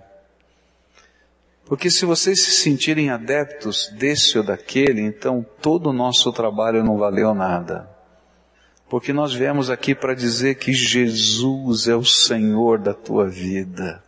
Porque 1.64 1.90
se 1.90 2.06
vocês 2.06 2.42
se 2.42 2.52
sentirem 2.52 3.10
adeptos 3.10 3.90
desse 3.98 4.38
ou 4.38 4.44
daquele, 4.44 5.02
então 5.02 5.44
todo 5.60 5.90
o 5.90 5.92
nosso 5.92 6.32
trabalho 6.32 6.84
não 6.84 6.96
valeu 6.96 7.34
nada. 7.34 7.90
Porque 8.88 9.12
nós 9.12 9.34
viemos 9.34 9.68
aqui 9.68 9.94
para 9.94 10.14
dizer 10.14 10.54
que 10.54 10.72
Jesus 10.72 11.88
é 11.88 11.94
o 11.94 12.04
Senhor 12.04 12.78
da 12.78 12.94
tua 12.94 13.28
vida. 13.28 14.02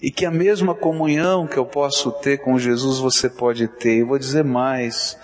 E 0.00 0.10
que 0.10 0.26
a 0.26 0.30
mesma 0.30 0.74
comunhão 0.74 1.46
que 1.46 1.56
eu 1.56 1.64
posso 1.64 2.12
ter 2.12 2.38
com 2.38 2.58
Jesus 2.58 2.98
você 2.98 3.30
pode 3.30 3.66
ter. 3.66 4.00
Eu 4.00 4.08
vou 4.08 4.18
dizer 4.18 4.44
mais. 4.44 5.16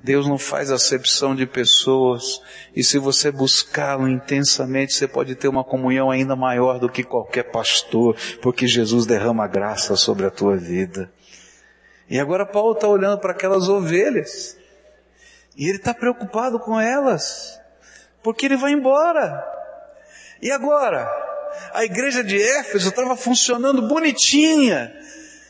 Deus 0.00 0.28
não 0.28 0.38
faz 0.38 0.70
acepção 0.70 1.34
de 1.34 1.44
pessoas, 1.44 2.40
e 2.74 2.84
se 2.84 2.98
você 2.98 3.32
buscá-lo 3.32 4.08
intensamente, 4.08 4.94
você 4.94 5.08
pode 5.08 5.34
ter 5.34 5.48
uma 5.48 5.64
comunhão 5.64 6.08
ainda 6.08 6.36
maior 6.36 6.78
do 6.78 6.88
que 6.88 7.02
qualquer 7.02 7.50
pastor, 7.50 8.16
porque 8.40 8.68
Jesus 8.68 9.06
derrama 9.06 9.48
graça 9.48 9.96
sobre 9.96 10.24
a 10.24 10.30
tua 10.30 10.56
vida. 10.56 11.10
E 12.08 12.18
agora 12.18 12.46
Paulo 12.46 12.74
está 12.74 12.86
olhando 12.86 13.18
para 13.18 13.32
aquelas 13.32 13.68
ovelhas, 13.68 14.56
e 15.56 15.68
ele 15.68 15.78
está 15.78 15.92
preocupado 15.92 16.60
com 16.60 16.80
elas, 16.80 17.60
porque 18.22 18.46
ele 18.46 18.56
vai 18.56 18.70
embora. 18.70 19.44
E 20.40 20.52
agora? 20.52 21.27
A 21.72 21.84
igreja 21.84 22.22
de 22.22 22.36
Éfeso 22.36 22.88
estava 22.88 23.16
funcionando 23.16 23.82
bonitinha, 23.88 24.92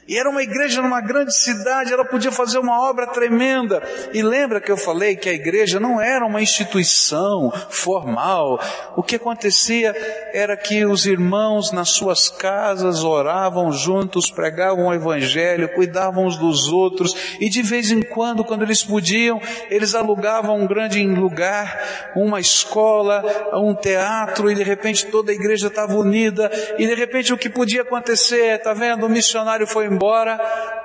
e 0.09 0.17
era 0.17 0.31
uma 0.31 0.43
igreja 0.43 0.81
numa 0.81 1.03
grande 1.03 1.37
cidade, 1.37 1.93
ela 1.93 2.05
podia 2.05 2.33
fazer 2.33 2.59
uma 2.59 2.89
obra 2.89 3.07
tremenda. 3.09 3.83
E 4.15 4.23
lembra 4.23 4.59
que 4.59 4.73
eu 4.73 4.77
falei 4.79 5.15
que 5.15 5.29
a 5.29 5.35
igreja 5.35 5.79
não 5.79 6.01
era 6.01 6.25
uma 6.25 6.41
instituição 6.41 7.53
formal. 7.69 8.59
O 8.97 9.03
que 9.03 9.17
acontecia 9.17 9.95
era 10.33 10.57
que 10.57 10.87
os 10.87 11.05
irmãos 11.05 11.73
nas 11.73 11.91
suas 11.91 12.31
casas 12.31 13.05
oravam 13.05 13.71
juntos, 13.71 14.31
pregavam 14.31 14.87
o 14.87 14.95
evangelho, 14.95 15.69
cuidavam 15.75 16.25
uns 16.25 16.39
dos 16.39 16.69
outros, 16.69 17.15
e 17.39 17.51
de 17.51 17.61
vez 17.61 17.91
em 17.91 18.01
quando, 18.01 18.43
quando 18.43 18.63
eles 18.63 18.83
podiam, 18.83 19.39
eles 19.69 19.95
alugavam 19.95 20.59
um 20.59 20.67
grande 20.67 21.05
lugar, 21.07 22.13
uma 22.17 22.41
escola, 22.41 23.23
um 23.53 23.75
teatro, 23.75 24.51
e 24.51 24.55
de 24.55 24.63
repente 24.63 25.05
toda 25.07 25.33
a 25.33 25.35
igreja 25.35 25.67
estava 25.67 25.95
unida, 25.95 26.51
e 26.79 26.87
de 26.87 26.95
repente 26.95 27.35
o 27.35 27.37
que 27.37 27.51
podia 27.51 27.83
acontecer, 27.83 28.59
tá 28.63 28.73
vendo? 28.73 29.05
O 29.05 29.11
missionário 29.11 29.67
foi 29.67 29.98
embora, 29.99 30.39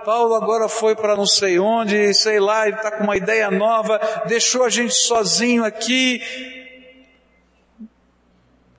Paulo 0.03 0.33
agora 0.33 0.67
foi 0.67 0.95
para 0.95 1.15
não 1.15 1.27
sei 1.27 1.59
onde, 1.59 2.11
sei 2.15 2.39
lá, 2.39 2.67
ele 2.67 2.75
está 2.75 2.89
com 2.89 3.03
uma 3.03 3.15
ideia 3.15 3.51
nova, 3.51 3.99
deixou 4.25 4.63
a 4.63 4.69
gente 4.69 4.95
sozinho 4.95 5.63
aqui. 5.63 6.19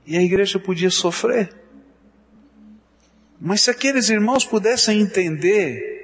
E 0.05 0.19
a 0.19 0.23
igreja 0.23 0.59
podia 0.59 0.91
sofrer. 0.91 1.55
Mas 3.41 3.63
se 3.63 3.71
aqueles 3.71 4.11
irmãos 4.11 4.45
pudessem 4.45 5.01
entender 5.01 5.95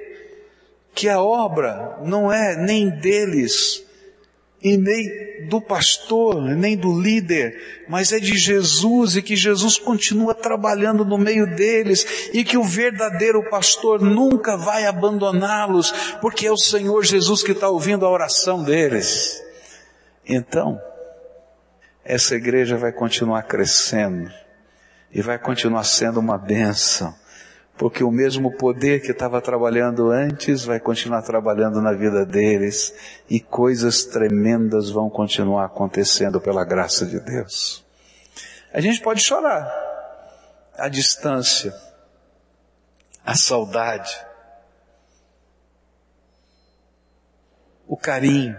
que 0.95 1.09
a 1.09 1.21
obra 1.21 1.97
não 2.03 2.31
é 2.31 2.55
nem 2.55 2.89
deles, 2.89 3.85
e 4.63 4.77
nem 4.77 5.47
do 5.47 5.59
pastor, 5.59 6.41
nem 6.55 6.77
do 6.77 6.99
líder, 6.99 7.85
mas 7.89 8.11
é 8.11 8.19
de 8.19 8.37
Jesus 8.37 9.15
e 9.15 9.21
que 9.21 9.35
Jesus 9.35 9.77
continua 9.77 10.35
trabalhando 10.35 11.03
no 11.03 11.17
meio 11.17 11.47
deles 11.55 12.29
e 12.33 12.43
que 12.43 12.57
o 12.57 12.63
verdadeiro 12.63 13.49
pastor 13.49 13.99
nunca 13.99 14.55
vai 14.55 14.85
abandoná-los, 14.85 15.91
porque 16.21 16.45
é 16.45 16.51
o 16.51 16.57
Senhor 16.57 17.03
Jesus 17.03 17.41
que 17.41 17.53
está 17.53 17.69
ouvindo 17.69 18.05
a 18.05 18.09
oração 18.09 18.63
deles. 18.63 19.41
Então, 20.25 20.79
essa 22.05 22.35
igreja 22.35 22.77
vai 22.77 22.91
continuar 22.91 23.43
crescendo 23.43 24.31
e 25.11 25.21
vai 25.21 25.39
continuar 25.39 25.83
sendo 25.83 26.19
uma 26.19 26.37
bênção 26.37 27.13
porque 27.81 28.03
o 28.03 28.11
mesmo 28.11 28.55
poder 28.55 29.01
que 29.01 29.09
estava 29.09 29.41
trabalhando 29.41 30.11
antes 30.11 30.63
vai 30.63 30.79
continuar 30.79 31.23
trabalhando 31.23 31.81
na 31.81 31.91
vida 31.91 32.23
deles 32.23 32.93
e 33.27 33.39
coisas 33.39 34.05
tremendas 34.05 34.91
vão 34.91 35.09
continuar 35.09 35.65
acontecendo 35.65 36.39
pela 36.39 36.63
graça 36.63 37.07
de 37.07 37.19
Deus. 37.19 37.83
A 38.71 38.79
gente 38.79 39.01
pode 39.01 39.19
chorar 39.21 39.67
a 40.77 40.87
distância, 40.87 41.73
a 43.25 43.33
saudade, 43.33 44.15
o 47.87 47.97
carinho, 47.97 48.55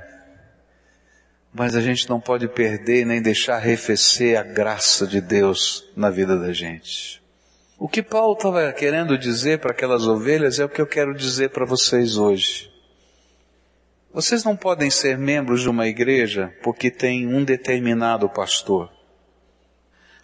mas 1.55 1.77
a 1.77 1.81
gente 1.81 2.11
não 2.11 2.21
pode 2.21 2.49
perder 2.49 3.07
nem 3.07 3.23
deixar 3.23 3.55
arrefecer 3.55 4.37
a 4.37 4.43
graça 4.43 5.07
de 5.07 5.21
Deus 5.21 5.89
na 5.95 6.11
vida 6.11 6.37
da 6.37 6.53
gente. 6.53 7.22
O 7.83 7.89
que 7.89 8.01
Paulo 8.01 8.35
estava 8.35 8.73
querendo 8.73 9.19
dizer 9.19 9.59
para 9.59 9.73
aquelas 9.73 10.07
ovelhas 10.07 10.61
é 10.61 10.65
o 10.65 10.69
que 10.69 10.81
eu 10.81 10.87
quero 10.87 11.13
dizer 11.13 11.51
para 11.51 11.65
vocês 11.65 12.17
hoje. 12.17 12.71
Vocês 14.15 14.45
não 14.45 14.57
podem 14.57 14.89
ser 14.89 15.19
membros 15.19 15.63
de 15.63 15.69
uma 15.69 15.89
igreja 15.89 16.55
porque 16.63 16.93
tem 16.93 17.27
um 17.27 17.43
determinado 17.43 18.29
pastor. 18.29 18.89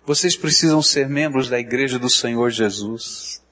Vocês 0.06 0.36
precisam 0.36 0.80
ser 0.80 1.08
membros 1.08 1.48
da 1.48 1.58
igreja 1.58 1.98
do 1.98 2.08
Senhor 2.08 2.48
Jesus. 2.50 3.42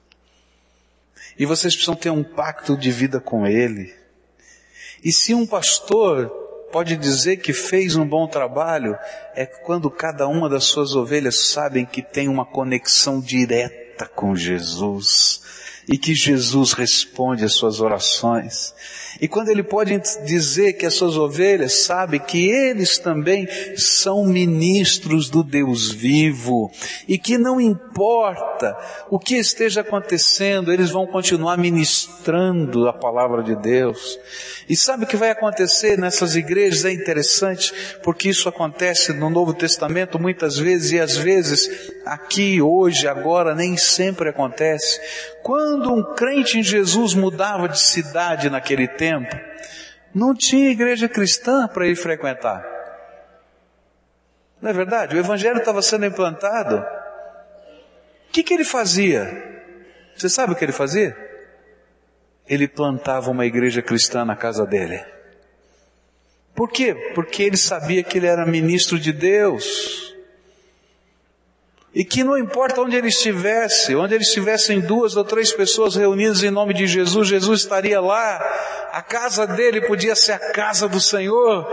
E 1.37 1.45
vocês 1.45 1.75
precisam 1.75 1.97
ter 1.97 2.09
um 2.09 2.23
pacto 2.23 2.77
de 2.77 2.89
vida 2.89 3.19
com 3.19 3.45
Ele. 3.45 3.93
E 5.03 5.11
se 5.11 5.33
um 5.33 5.45
pastor 5.45 6.29
pode 6.71 6.95
dizer 6.95 7.37
que 7.37 7.51
fez 7.51 7.97
um 7.97 8.07
bom 8.07 8.25
trabalho, 8.25 8.97
é 9.35 9.45
quando 9.45 9.91
cada 9.91 10.29
uma 10.29 10.47
das 10.47 10.63
suas 10.63 10.95
ovelhas 10.95 11.49
sabem 11.49 11.85
que 11.85 12.01
tem 12.01 12.29
uma 12.29 12.45
conexão 12.45 13.19
direta 13.19 13.86
com 14.05 14.35
Jesus 14.35 15.41
e 15.87 15.97
que 15.97 16.13
Jesus 16.13 16.73
responde 16.73 17.45
às 17.45 17.53
suas 17.53 17.79
orações. 17.79 18.73
E 19.21 19.27
quando 19.27 19.49
ele 19.49 19.63
pode 19.63 19.99
dizer 20.25 20.73
que 20.73 20.85
as 20.85 20.93
suas 20.93 21.15
ovelhas 21.17 21.83
sabem 21.83 22.19
que 22.19 22.49
eles 22.49 22.99
também 22.99 23.47
são 23.75 24.25
ministros 24.25 25.29
do 25.29 25.43
Deus 25.43 25.91
vivo 25.91 26.71
e 27.07 27.17
que 27.17 27.37
não 27.37 27.59
importa 27.59 28.77
o 29.09 29.17
que 29.17 29.35
esteja 29.35 29.81
acontecendo, 29.81 30.71
eles 30.71 30.91
vão 30.91 31.07
continuar 31.07 31.57
ministrando 31.57 32.87
a 32.87 32.93
palavra 32.93 33.41
de 33.41 33.55
Deus. 33.55 34.19
E 34.69 34.75
sabe 34.75 35.05
o 35.05 35.07
que 35.07 35.15
vai 35.15 35.29
acontecer 35.29 35.97
nessas 35.97 36.35
igrejas? 36.35 36.83
É 36.83 36.91
interessante, 36.91 37.73
porque 38.03 38.29
isso 38.29 38.49
acontece 38.49 39.13
no 39.13 39.29
Novo 39.29 39.53
Testamento 39.53 40.19
muitas 40.19 40.57
vezes 40.57 40.91
e 40.91 40.99
às 40.99 41.15
vezes 41.15 41.91
aqui, 42.05 42.61
hoje, 42.61 43.07
agora, 43.07 43.55
nem 43.55 43.77
sempre 43.77 44.29
acontece. 44.29 44.99
Quando 45.41 45.76
um 45.85 46.15
crente 46.15 46.57
em 46.57 46.63
Jesus 46.63 47.13
mudava 47.13 47.67
de 47.67 47.79
cidade 47.79 48.49
naquele 48.49 48.87
tempo, 48.87 49.35
não 50.13 50.33
tinha 50.33 50.71
igreja 50.71 51.07
cristã 51.07 51.67
para 51.67 51.87
ir 51.87 51.95
frequentar. 51.95 52.65
Não 54.61 54.69
é 54.69 54.73
verdade? 54.73 55.15
O 55.15 55.19
evangelho 55.19 55.59
estava 55.59 55.81
sendo 55.81 56.05
implantado. 56.05 56.77
O 56.77 58.31
que, 58.31 58.43
que 58.43 58.53
ele 58.53 58.63
fazia? 58.63 59.61
Você 60.15 60.29
sabe 60.29 60.53
o 60.53 60.55
que 60.55 60.65
ele 60.65 60.71
fazia? 60.71 61.15
Ele 62.47 62.67
plantava 62.67 63.29
uma 63.29 63.45
igreja 63.45 63.81
cristã 63.81 64.25
na 64.25 64.35
casa 64.35 64.65
dele. 64.65 65.03
Por 66.55 66.71
quê? 66.71 66.95
Porque 67.13 67.43
ele 67.43 67.57
sabia 67.57 68.03
que 68.03 68.17
ele 68.17 68.25
era 68.25 68.45
ministro 68.45 68.97
de 68.97 69.13
Deus. 69.13 70.16
E 71.95 72.03
que 72.03 72.23
não 72.23 72.37
importa 72.37 72.81
onde 72.81 72.95
ele 72.95 73.07
estivesse, 73.07 73.95
onde 73.95 74.13
ele 74.13 74.23
estivesse 74.23 74.73
em 74.73 74.79
duas 74.79 75.15
ou 75.15 75.23
três 75.23 75.51
pessoas 75.53 75.95
reunidas 75.95 76.43
em 76.43 76.51
nome 76.51 76.73
de 76.73 76.85
Jesus, 76.85 77.27
Jesus 77.27 77.61
estaria 77.61 77.99
lá. 77.99 78.39
A 78.91 79.01
casa 79.01 79.47
dele 79.47 79.81
podia 79.81 80.15
ser 80.15 80.33
a 80.33 80.51
casa 80.51 80.87
do 80.87 80.99
Senhor. 80.99 81.67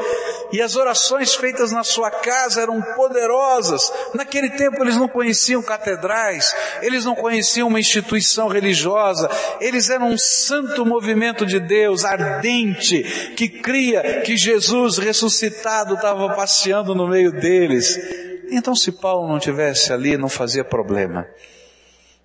E 0.53 0.63
as 0.63 0.77
orações 0.77 1.35
feitas 1.35 1.73
na 1.73 1.83
sua 1.83 2.11
casa 2.11 2.63
eram 2.63 2.81
poderosas. 2.95 3.93
Naquele 4.15 4.51
tempo 4.51 4.83
eles 4.83 4.97
não 4.97 5.09
conheciam 5.09 5.61
catedrais, 5.61 6.55
eles 6.81 7.05
não 7.05 7.15
conheciam 7.15 7.69
uma 7.69 7.81
instituição 7.81 8.47
religiosa, 8.49 9.29
eles 9.61 9.91
eram 9.91 10.11
um 10.11 10.19
santo 10.19 10.87
movimento 10.87 11.45
de 11.45 11.59
Deus, 11.59 12.05
ardente, 12.05 13.03
que 13.37 13.49
cria 13.49 14.23
que 14.23 14.37
Jesus 14.37 14.97
ressuscitado 14.97 15.95
estava 15.95 16.35
passeando 16.35 16.95
no 16.95 17.09
meio 17.09 17.33
deles. 17.33 18.34
Então, 18.51 18.75
se 18.75 18.93
Paulo 18.93 19.29
não 19.29 19.39
tivesse 19.39 19.93
ali, 19.93 20.17
não 20.17 20.29
fazia 20.29 20.65
problema, 20.65 21.27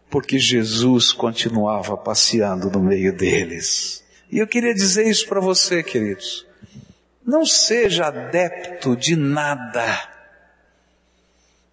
porque 0.09 0.39
Jesus 0.39 1.11
continuava 1.11 1.95
passeando 1.97 2.69
no 2.69 2.79
meio 2.79 3.15
deles. 3.15 4.03
E 4.31 4.37
eu 4.39 4.47
queria 4.47 4.73
dizer 4.73 5.07
isso 5.07 5.27
para 5.27 5.39
você, 5.39 5.81
queridos. 5.81 6.45
Não 7.25 7.45
seja 7.45 8.07
adepto 8.07 8.95
de 8.95 9.15
nada. 9.15 10.09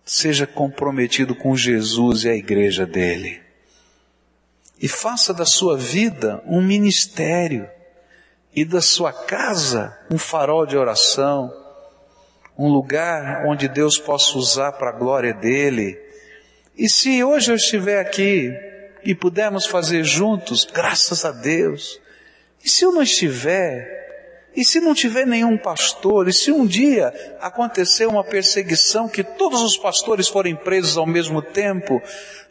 Seja 0.04 0.46
comprometido 0.46 1.34
com 1.34 1.56
Jesus 1.56 2.24
e 2.24 2.28
a 2.28 2.34
igreja 2.34 2.86
dele. 2.86 3.42
E 4.80 4.88
faça 4.88 5.32
da 5.32 5.46
sua 5.46 5.76
vida 5.76 6.42
um 6.46 6.62
ministério 6.62 7.68
e 8.54 8.64
da 8.64 8.80
sua 8.80 9.12
casa 9.12 9.98
um 10.10 10.18
farol 10.18 10.66
de 10.66 10.76
oração 10.76 11.52
um 12.58 12.68
lugar 12.68 13.44
onde 13.46 13.68
Deus 13.68 13.98
possa 13.98 14.38
usar 14.38 14.72
para 14.72 14.90
a 14.90 14.92
glória 14.92 15.34
dele. 15.34 15.98
E 16.76 16.88
se 16.88 17.22
hoje 17.22 17.52
eu 17.52 17.56
estiver 17.56 18.00
aqui 18.00 18.52
e 19.04 19.14
pudermos 19.14 19.66
fazer 19.66 20.04
juntos, 20.04 20.64
graças 20.64 21.24
a 21.24 21.32
Deus. 21.32 22.00
E 22.64 22.68
se 22.68 22.84
eu 22.84 22.92
não 22.92 23.02
estiver, 23.02 24.05
e 24.56 24.64
se 24.64 24.80
não 24.80 24.94
tiver 24.94 25.26
nenhum 25.26 25.58
pastor, 25.58 26.28
e 26.28 26.32
se 26.32 26.50
um 26.50 26.66
dia 26.66 27.12
acontecer 27.40 28.06
uma 28.06 28.24
perseguição 28.24 29.08
que 29.08 29.22
todos 29.22 29.60
os 29.60 29.76
pastores 29.76 30.28
forem 30.28 30.56
presos 30.56 30.96
ao 30.96 31.06
mesmo 31.06 31.42
tempo, 31.42 32.00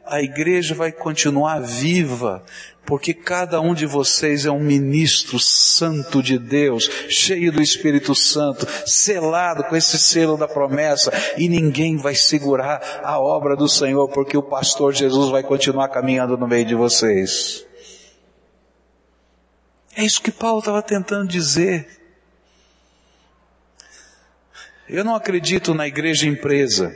a 0.06 0.22
igreja 0.22 0.76
vai 0.76 0.92
continuar 0.92 1.60
viva, 1.60 2.44
porque 2.86 3.14
cada 3.14 3.60
um 3.60 3.74
de 3.74 3.88
vocês 3.88 4.46
é 4.46 4.52
um 4.52 4.60
ministro 4.60 5.40
santo 5.40 6.22
de 6.22 6.38
Deus, 6.38 6.88
cheio 7.10 7.52
do 7.52 7.62
Espírito 7.62 8.14
Santo, 8.14 8.68
selado 8.86 9.64
com 9.64 9.76
esse 9.76 9.98
selo 9.98 10.38
da 10.38 10.48
promessa, 10.48 11.12
e 11.38 11.50
ninguém 11.50 11.98
vai 11.98 12.14
segurar 12.14 13.02
a 13.04 13.20
obra 13.20 13.56
do 13.56 13.68
Senhor, 13.68 14.08
porque 14.10 14.38
o 14.38 14.44
pastor 14.44 14.94
Jesus 14.94 15.32
vai 15.32 15.42
continuar 15.42 15.90
caminhando 15.90 16.38
no 16.38 16.48
meio 16.48 16.66
de 16.66 16.76
vocês. 16.76 17.66
É 19.96 20.04
isso 20.04 20.22
que 20.22 20.32
Paulo 20.32 20.60
estava 20.60 20.82
tentando 20.82 21.30
dizer. 21.30 21.88
Eu 24.90 25.04
não 25.04 25.16
acredito 25.16 25.74
na 25.74 25.88
igreja 25.88 26.28
empresa. 26.28 26.94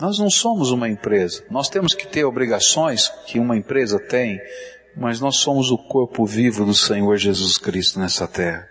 Nós 0.00 0.18
não 0.18 0.30
somos 0.30 0.70
uma 0.70 0.88
empresa. 0.88 1.44
Nós 1.50 1.68
temos 1.68 1.92
que 1.92 2.06
ter 2.06 2.24
obrigações 2.24 3.08
que 3.26 3.38
uma 3.38 3.56
empresa 3.56 3.98
tem, 3.98 4.40
mas 4.96 5.20
nós 5.20 5.36
somos 5.36 5.70
o 5.70 5.78
corpo 5.78 6.24
vivo 6.24 6.64
do 6.64 6.74
Senhor 6.74 7.16
Jesus 7.16 7.58
Cristo 7.58 7.98
nessa 7.98 8.28
terra. 8.28 8.68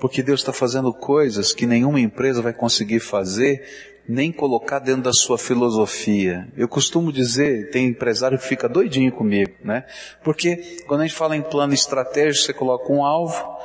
Porque 0.00 0.22
Deus 0.22 0.40
está 0.40 0.52
fazendo 0.52 0.92
coisas 0.92 1.52
que 1.52 1.66
nenhuma 1.66 2.00
empresa 2.00 2.42
vai 2.42 2.52
conseguir 2.52 3.00
fazer, 3.00 3.95
nem 4.08 4.30
colocar 4.30 4.78
dentro 4.78 5.02
da 5.02 5.12
sua 5.12 5.36
filosofia. 5.36 6.48
Eu 6.56 6.68
costumo 6.68 7.12
dizer, 7.12 7.70
tem 7.70 7.86
empresário 7.86 8.38
que 8.38 8.46
fica 8.46 8.68
doidinho 8.68 9.12
comigo, 9.12 9.52
né? 9.64 9.84
Porque 10.22 10.78
quando 10.86 11.00
a 11.00 11.06
gente 11.06 11.16
fala 11.16 11.36
em 11.36 11.42
plano 11.42 11.74
estratégico, 11.74 12.46
você 12.46 12.52
coloca 12.52 12.92
um 12.92 13.04
alvo, 13.04 13.56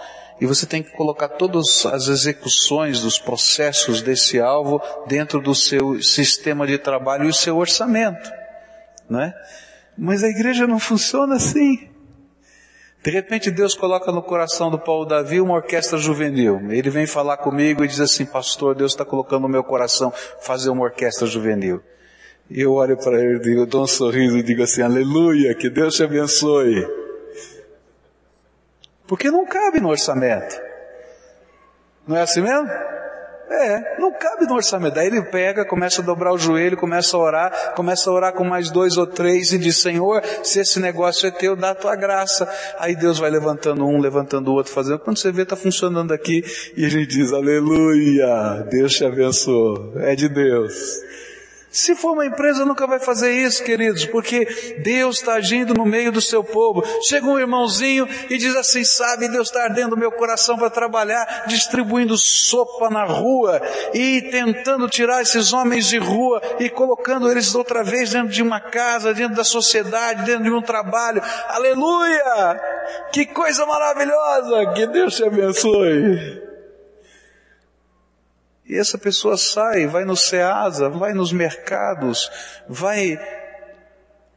e 0.41 0.45
você 0.47 0.65
tem 0.65 0.82
que 0.82 0.91
colocar 0.93 1.30
todas 1.30 1.86
as 1.86 2.08
execuções 2.08 3.01
dos 3.01 3.19
processos 3.19 4.01
desse 4.01 4.39
alvo 4.39 4.82
dentro 5.06 5.39
do 5.39 5.54
seu 5.54 6.01
sistema 6.01 6.65
de 6.65 6.80
trabalho 6.80 7.25
e 7.25 7.30
o 7.30 7.34
seu 7.34 7.58
orçamento, 7.58 8.32
não 9.08 9.21
é? 9.21 9.36
Mas 9.95 10.23
a 10.23 10.27
igreja 10.27 10.65
não 10.65 10.80
funciona 10.80 11.36
assim. 11.36 11.90
De 13.03 13.09
repente 13.09 13.49
Deus 13.49 13.73
coloca 13.73 14.11
no 14.11 14.21
coração 14.21 14.69
do 14.69 14.77
Paulo 14.77 15.05
Davi 15.05 15.41
uma 15.41 15.55
orquestra 15.55 15.97
juvenil. 15.97 16.61
Ele 16.69 16.89
vem 16.89 17.07
falar 17.07 17.37
comigo 17.37 17.83
e 17.83 17.87
diz 17.87 17.99
assim, 17.99 18.25
pastor, 18.25 18.75
Deus 18.75 18.91
está 18.91 19.03
colocando 19.03 19.41
no 19.41 19.49
meu 19.49 19.63
coração 19.63 20.13
fazer 20.41 20.69
uma 20.69 20.83
orquestra 20.83 21.25
juvenil. 21.25 21.81
E 22.47 22.61
eu 22.61 22.73
olho 22.73 22.95
para 22.97 23.19
ele, 23.19 23.39
digo, 23.39 23.65
dou 23.65 23.83
um 23.83 23.87
sorriso 23.87 24.37
e 24.37 24.43
digo 24.43 24.61
assim, 24.61 24.83
aleluia, 24.83 25.55
que 25.55 25.69
Deus 25.69 25.95
te 25.95 26.03
abençoe. 26.03 26.87
Porque 29.07 29.31
não 29.31 29.45
cabe 29.45 29.79
no 29.79 29.89
orçamento. 29.89 30.61
Não 32.07 32.15
é 32.15 32.21
assim 32.21 32.41
mesmo? 32.41 32.69
É, 33.51 33.99
não 33.99 34.13
cabe 34.13 34.45
no 34.45 34.55
orçamento. 34.55 34.93
Daí 34.93 35.07
ele 35.07 35.21
pega, 35.23 35.65
começa 35.65 36.01
a 36.01 36.05
dobrar 36.05 36.31
o 36.31 36.37
joelho, 36.37 36.77
começa 36.77 37.17
a 37.17 37.19
orar, 37.19 37.73
começa 37.75 38.09
a 38.09 38.13
orar 38.13 38.33
com 38.33 38.45
mais 38.45 38.71
dois 38.71 38.95
ou 38.95 39.05
três 39.05 39.51
e 39.51 39.57
diz, 39.57 39.77
Senhor, 39.77 40.23
se 40.41 40.61
esse 40.61 40.79
negócio 40.79 41.27
é 41.27 41.31
teu, 41.31 41.55
dá 41.55 41.71
a 41.71 41.75
tua 41.75 41.95
graça. 41.97 42.49
Aí 42.79 42.95
Deus 42.95 43.19
vai 43.19 43.29
levantando 43.29 43.85
um, 43.85 43.99
levantando 43.99 44.51
o 44.51 44.53
outro, 44.53 44.71
fazendo. 44.71 44.99
Quando 44.99 45.17
você 45.17 45.33
vê, 45.33 45.41
está 45.41 45.57
funcionando 45.57 46.13
aqui, 46.13 46.43
e 46.77 46.85
ele 46.85 47.05
diz, 47.05 47.33
aleluia, 47.33 48.65
Deus 48.69 48.93
te 48.93 49.03
abençoou. 49.03 49.93
É 49.97 50.15
de 50.15 50.29
Deus. 50.29 50.73
Se 51.71 51.95
for 51.95 52.12
uma 52.12 52.25
empresa, 52.25 52.65
nunca 52.65 52.86
vai 52.86 52.99
fazer 52.99 53.31
isso, 53.31 53.63
queridos, 53.63 54.05
porque 54.05 54.75
Deus 54.79 55.19
está 55.19 55.36
agindo 55.36 55.73
no 55.73 55.86
meio 55.86 56.12
do 56.12 56.19
seu 56.19 56.43
povo. 56.43 56.84
Chega 57.07 57.25
um 57.25 57.39
irmãozinho 57.39 58.05
e 58.29 58.38
diz 58.38 58.53
assim, 58.57 58.84
sabe, 58.84 59.29
Deus 59.29 59.47
está 59.47 59.63
ardendo 59.63 59.95
meu 59.95 60.12
coração 60.12 60.57
para 60.57 60.69
trabalhar, 60.69 61.45
distribuindo 61.47 62.17
sopa 62.17 62.89
na 62.89 63.05
rua 63.05 63.62
e 63.93 64.21
tentando 64.23 64.89
tirar 64.89 65.21
esses 65.21 65.53
homens 65.53 65.88
de 65.88 65.97
rua 65.97 66.41
e 66.60 66.69
colocando 66.69 67.31
eles 67.31 67.55
outra 67.55 67.86
vez 67.86 68.12
dentro 68.12 68.34
de 68.34 68.43
uma 68.43 68.60
casa, 68.60 69.13
dentro 69.13 69.38
da 69.38 69.45
sociedade, 69.45 70.25
dentro 70.25 70.43
de 70.43 70.51
um 70.51 70.62
trabalho. 70.62 71.21
Aleluia! 71.47 72.60
Que 73.13 73.25
coisa 73.25 73.65
maravilhosa! 73.65 74.73
Que 74.73 74.88
Deus 74.88 75.15
te 75.15 75.23
abençoe! 75.23 76.50
E 78.71 78.77
essa 78.77 78.97
pessoa 78.97 79.36
sai, 79.36 79.86
vai 79.86 80.05
no 80.05 80.15
Ceasa, 80.15 80.88
vai 80.88 81.13
nos 81.13 81.34
mercados, 81.34 82.31
vai. 82.69 83.19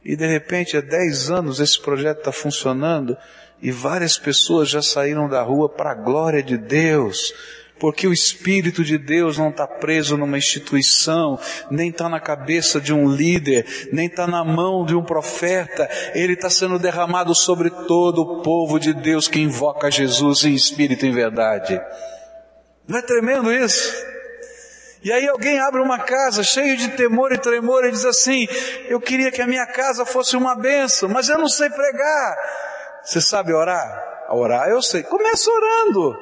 E 0.03 0.13
de 0.13 0.27
repente, 0.27 0.75
há 0.75 0.81
10 0.81 1.31
anos 1.31 1.61
esse 1.61 1.79
projeto 1.79 2.17
está 2.17 2.33
funcionando 2.33 3.17
e 3.61 3.71
várias 3.71 4.17
pessoas 4.17 4.67
já 4.67 4.81
saíram 4.81 5.29
da 5.29 5.41
rua 5.41 5.69
para 5.69 5.91
a 5.91 5.95
glória 5.95 6.43
de 6.43 6.57
Deus, 6.57 7.33
porque 7.79 8.05
o 8.05 8.11
Espírito 8.11 8.83
de 8.83 8.97
Deus 8.97 9.37
não 9.37 9.51
está 9.51 9.65
preso 9.65 10.17
numa 10.17 10.37
instituição, 10.37 11.39
nem 11.71 11.89
está 11.89 12.09
na 12.09 12.19
cabeça 12.19 12.81
de 12.81 12.91
um 12.91 13.09
líder, 13.09 13.87
nem 13.93 14.07
está 14.07 14.27
na 14.27 14.43
mão 14.43 14.85
de 14.85 14.93
um 14.93 15.01
profeta, 15.01 15.89
ele 16.13 16.33
está 16.33 16.49
sendo 16.49 16.77
derramado 16.77 17.33
sobre 17.33 17.69
todo 17.69 18.21
o 18.21 18.41
povo 18.41 18.81
de 18.81 18.93
Deus 18.93 19.29
que 19.29 19.39
invoca 19.39 19.89
Jesus 19.89 20.43
em 20.43 20.53
espírito 20.53 21.05
e 21.05 21.07
em 21.07 21.13
verdade. 21.13 21.81
Não 22.85 22.99
é 22.99 23.01
tremendo 23.01 23.49
isso? 23.49 24.13
E 25.05 25.11
aí 25.11 25.27
alguém 25.27 25.59
abre 25.59 25.79
uma 25.79 25.99
casa 25.99 26.41
cheio 26.41 26.75
de 26.75 26.89
temor 26.97 27.31
e 27.31 27.37
tremor 27.37 27.85
e 27.85 27.91
diz 27.91 28.03
assim: 28.05 28.47
Eu 28.89 28.99
queria 28.99 29.31
que 29.31 29.39
a 29.39 29.45
minha 29.45 29.67
casa 29.67 30.03
fosse 30.03 30.35
uma 30.35 30.55
benção, 30.55 31.07
mas 31.07 31.29
eu 31.29 31.37
não 31.37 31.47
sei 31.47 31.69
pregar. 31.69 32.35
Você 33.03 33.21
sabe 33.21 33.53
orar? 33.53 34.25
Orar 34.31 34.67
eu 34.67 34.81
sei. 34.81 35.03
Começa 35.03 35.47
orando. 35.51 36.17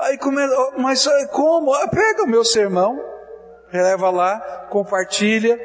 Aí 0.00 0.18
começa, 0.18 0.52
mas 0.76 1.06
como? 1.30 1.72
Ah, 1.72 1.86
pega 1.86 2.24
o 2.24 2.26
meu 2.26 2.44
sermão, 2.44 3.00
leva 3.72 4.10
lá, 4.10 4.66
compartilha, 4.70 5.56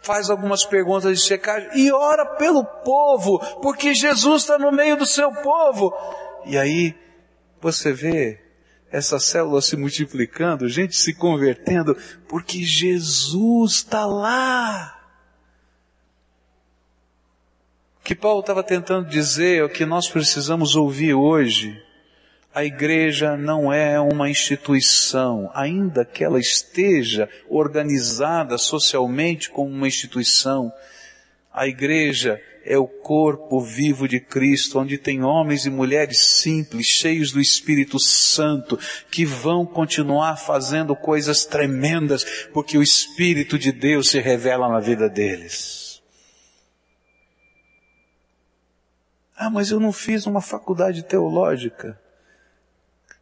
faz 0.00 0.30
algumas 0.30 0.64
perguntas 0.64 1.18
de 1.18 1.22
checagem 1.22 1.68
e 1.74 1.92
ora 1.92 2.24
pelo 2.36 2.64
povo, 2.64 3.38
porque 3.60 3.92
Jesus 3.92 4.40
está 4.40 4.56
no 4.56 4.72
meio 4.72 4.96
do 4.96 5.04
seu 5.04 5.30
povo. 5.30 5.94
E 6.46 6.56
aí 6.56 6.94
você 7.60 7.92
vê 7.92 8.43
essa 8.94 9.18
célula 9.18 9.60
se 9.60 9.76
multiplicando, 9.76 10.68
gente 10.68 10.94
se 10.94 11.12
convertendo, 11.12 11.96
porque 12.28 12.62
Jesus 12.62 13.72
está 13.72 14.06
lá. 14.06 14.96
O 18.00 18.04
que 18.04 18.14
Paulo 18.14 18.38
estava 18.38 18.62
tentando 18.62 19.08
dizer, 19.08 19.58
é 19.58 19.64
o 19.64 19.68
que 19.68 19.84
nós 19.84 20.08
precisamos 20.08 20.76
ouvir 20.76 21.12
hoje, 21.12 21.76
a 22.54 22.64
igreja 22.64 23.36
não 23.36 23.72
é 23.72 23.98
uma 23.98 24.30
instituição, 24.30 25.50
ainda 25.52 26.04
que 26.04 26.22
ela 26.22 26.38
esteja 26.38 27.28
organizada 27.48 28.56
socialmente 28.56 29.50
como 29.50 29.72
uma 29.72 29.88
instituição. 29.88 30.72
A 31.52 31.66
igreja 31.66 32.40
é 32.64 32.78
o 32.78 32.86
corpo 32.86 33.60
vivo 33.60 34.08
de 34.08 34.18
Cristo, 34.18 34.78
onde 34.78 34.96
tem 34.96 35.22
homens 35.22 35.66
e 35.66 35.70
mulheres 35.70 36.18
simples, 36.18 36.86
cheios 36.86 37.30
do 37.30 37.40
Espírito 37.40 37.98
Santo, 38.00 38.78
que 39.10 39.24
vão 39.24 39.66
continuar 39.66 40.36
fazendo 40.36 40.96
coisas 40.96 41.44
tremendas, 41.44 42.24
porque 42.52 42.78
o 42.78 42.82
Espírito 42.82 43.58
de 43.58 43.70
Deus 43.70 44.08
se 44.08 44.18
revela 44.18 44.68
na 44.68 44.80
vida 44.80 45.08
deles. 45.08 46.02
Ah, 49.36 49.50
mas 49.50 49.70
eu 49.70 49.78
não 49.78 49.92
fiz 49.92 50.26
uma 50.26 50.40
faculdade 50.40 51.02
teológica. 51.02 52.00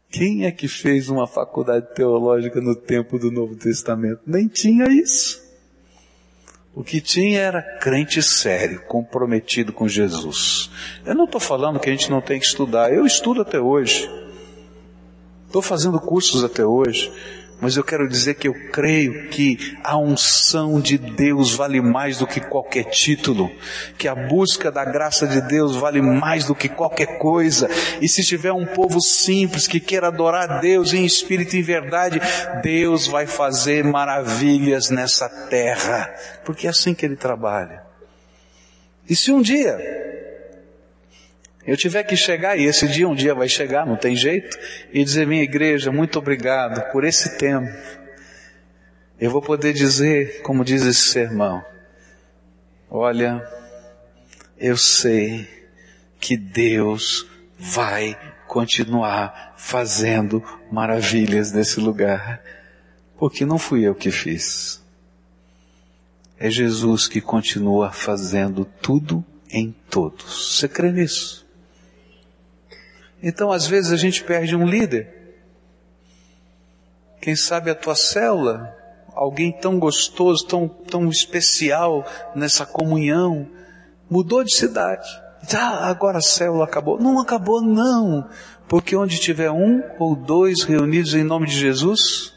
Quem 0.09 0.45
é 0.45 0.53
que 0.53 0.69
fez 0.69 1.09
uma 1.09 1.27
faculdade 1.27 1.95
teológica 1.95 2.61
no 2.61 2.77
tempo 2.77 3.19
do 3.19 3.31
Novo 3.31 3.57
Testamento? 3.57 4.21
Nem 4.27 4.47
tinha 4.47 4.85
isso. 4.89 5.43
O 6.75 6.83
que 6.83 7.01
tinha 7.03 7.39
era 7.39 7.61
crente 7.61 8.23
sério, 8.23 8.83
comprometido 8.89 9.73
com 9.73 9.87
Jesus. 9.87 10.71
Eu 11.05 11.15
não 11.15 11.27
estou 11.27 11.41
falando 11.41 11.79
que 11.79 11.91
a 11.91 11.93
gente 11.93 12.11
não 12.11 12.23
tem 12.23 12.41
que 12.41 12.47
estudar, 12.47 12.93
eu 12.93 13.05
estudo 13.05 13.43
até 13.43 13.61
hoje. 13.61 14.11
Estou 15.47 15.61
fazendo 15.61 16.01
cursos 16.01 16.43
até 16.43 16.65
hoje. 16.65 17.13
Mas 17.63 17.77
eu 17.77 17.85
quero 17.85 18.09
dizer 18.09 18.35
que 18.35 18.49
eu 18.49 18.55
creio 18.73 19.29
que 19.29 19.79
a 19.85 19.97
unção 19.97 20.81
de 20.81 20.99
Deus 20.99 21.55
vale 21.55 21.81
mais 21.81 22.19
do 22.19 22.27
que 22.27 22.41
qualquer 22.41 22.87
título, 22.87 23.53
que 23.97 24.09
a 24.09 24.17
busca 24.17 24.69
da 24.69 24.85
graça 24.85 25.29
de 25.29 25.41
Deus 25.41 25.77
vale 25.77 26.03
mais 26.03 26.45
do 26.45 26.57
que 26.57 26.69
qualquer 26.69 27.19
coisa. 27.19 27.71
E 28.01 28.09
se 28.09 28.25
tiver 28.25 28.53
um 28.53 28.67
povo 28.67 29.01
simples 29.01 29.69
que 29.69 29.79
queira 29.79 30.09
adorar 30.09 30.61
Deus 30.61 30.93
em 30.93 31.05
espírito 31.05 31.55
e 31.55 31.61
em 31.61 31.63
verdade, 31.63 32.21
Deus 32.65 33.07
vai 33.07 33.29
fazer 33.29 33.85
maravilhas 33.85 34.91
nessa 34.91 35.29
terra, 35.29 36.13
porque 36.45 36.67
é 36.67 36.71
assim 36.71 36.93
que 36.93 37.07
ele 37.07 37.15
trabalha. 37.15 37.85
E 39.09 39.15
se 39.15 39.31
um 39.31 39.41
dia 39.41 39.79
eu 41.67 41.77
tiver 41.77 42.03
que 42.03 42.17
chegar, 42.17 42.59
e 42.59 42.65
esse 42.65 42.89
dia 42.89 43.09
um 43.09 43.15
dia 43.15 43.35
vai 43.35 43.49
chegar, 43.49 43.87
não 43.87 43.97
tem 43.97 44.17
jeito, 44.17 44.59
e 44.93 45.05
dizer, 45.05 45.27
minha 45.27 45.43
igreja, 45.43 45.93
muito 45.93 46.19
obrigado 46.19 46.91
por 46.91 47.05
esse 47.05 47.39
tempo. 47.39 47.71
Eu 49.21 49.31
vou 49.31 49.41
poder 49.41 49.73
dizer, 49.73 50.43
como 50.43 50.65
diz 50.65 50.83
esse 50.83 51.09
sermão, 51.09 51.65
olha, 52.91 53.41
eu 54.59 54.77
sei 54.77 55.49
que 56.19 56.37
Deus 56.37 57.27
vai 57.57 58.19
continuar 58.49 59.55
fazendo 59.57 60.43
maravilhas 60.71 61.53
nesse 61.53 61.79
lugar, 61.79 62.43
porque 63.17 63.45
não 63.47 63.59
fui 63.59 63.83
eu 63.87 63.95
que 63.95 64.11
fiz. 64.11 64.83
É 66.37 66.51
Jesus 66.51 67.07
que 67.07 67.21
continua 67.21 67.93
fazendo 67.93 68.65
tudo 68.65 69.25
em 69.49 69.73
todos. 69.89 70.57
Você 70.59 70.67
crê 70.67 70.91
nisso? 70.91 71.42
Então, 73.23 73.53
às 73.53 73.67
vezes, 73.67 73.93
a 73.93 73.97
gente 73.97 74.25
perde 74.25 74.57
um 74.57 74.67
líder. 74.67 75.23
Quem 77.21 77.37
sabe 77.37 77.71
a 77.71 77.75
tua 77.75 77.95
célula, 77.95 78.77
alguém 79.15 79.53
tão 79.53 79.79
gostoso, 79.79 80.45
tão, 80.45 80.67
tão 80.67 81.09
especial 81.09 82.05
nessa 82.35 82.67
comunhão, 82.67 83.49
mudou 84.11 84.43
de 84.43 84.53
cidade. 84.53 85.09
Ah, 85.55 85.89
agora 85.89 86.19
a 86.19 86.23
célula 86.23 86.65
acabou. 86.65 87.01
Não 87.01 87.21
acabou, 87.21 87.63
não. 87.63 88.29
Porque 88.69 88.97
onde 88.97 89.21
tiver 89.21 89.51
um 89.51 89.83
ou 89.99 90.17
dois 90.17 90.65
reunidos 90.65 91.15
em 91.15 91.23
nome 91.23 91.47
de 91.47 91.59
Jesus, 91.59 92.33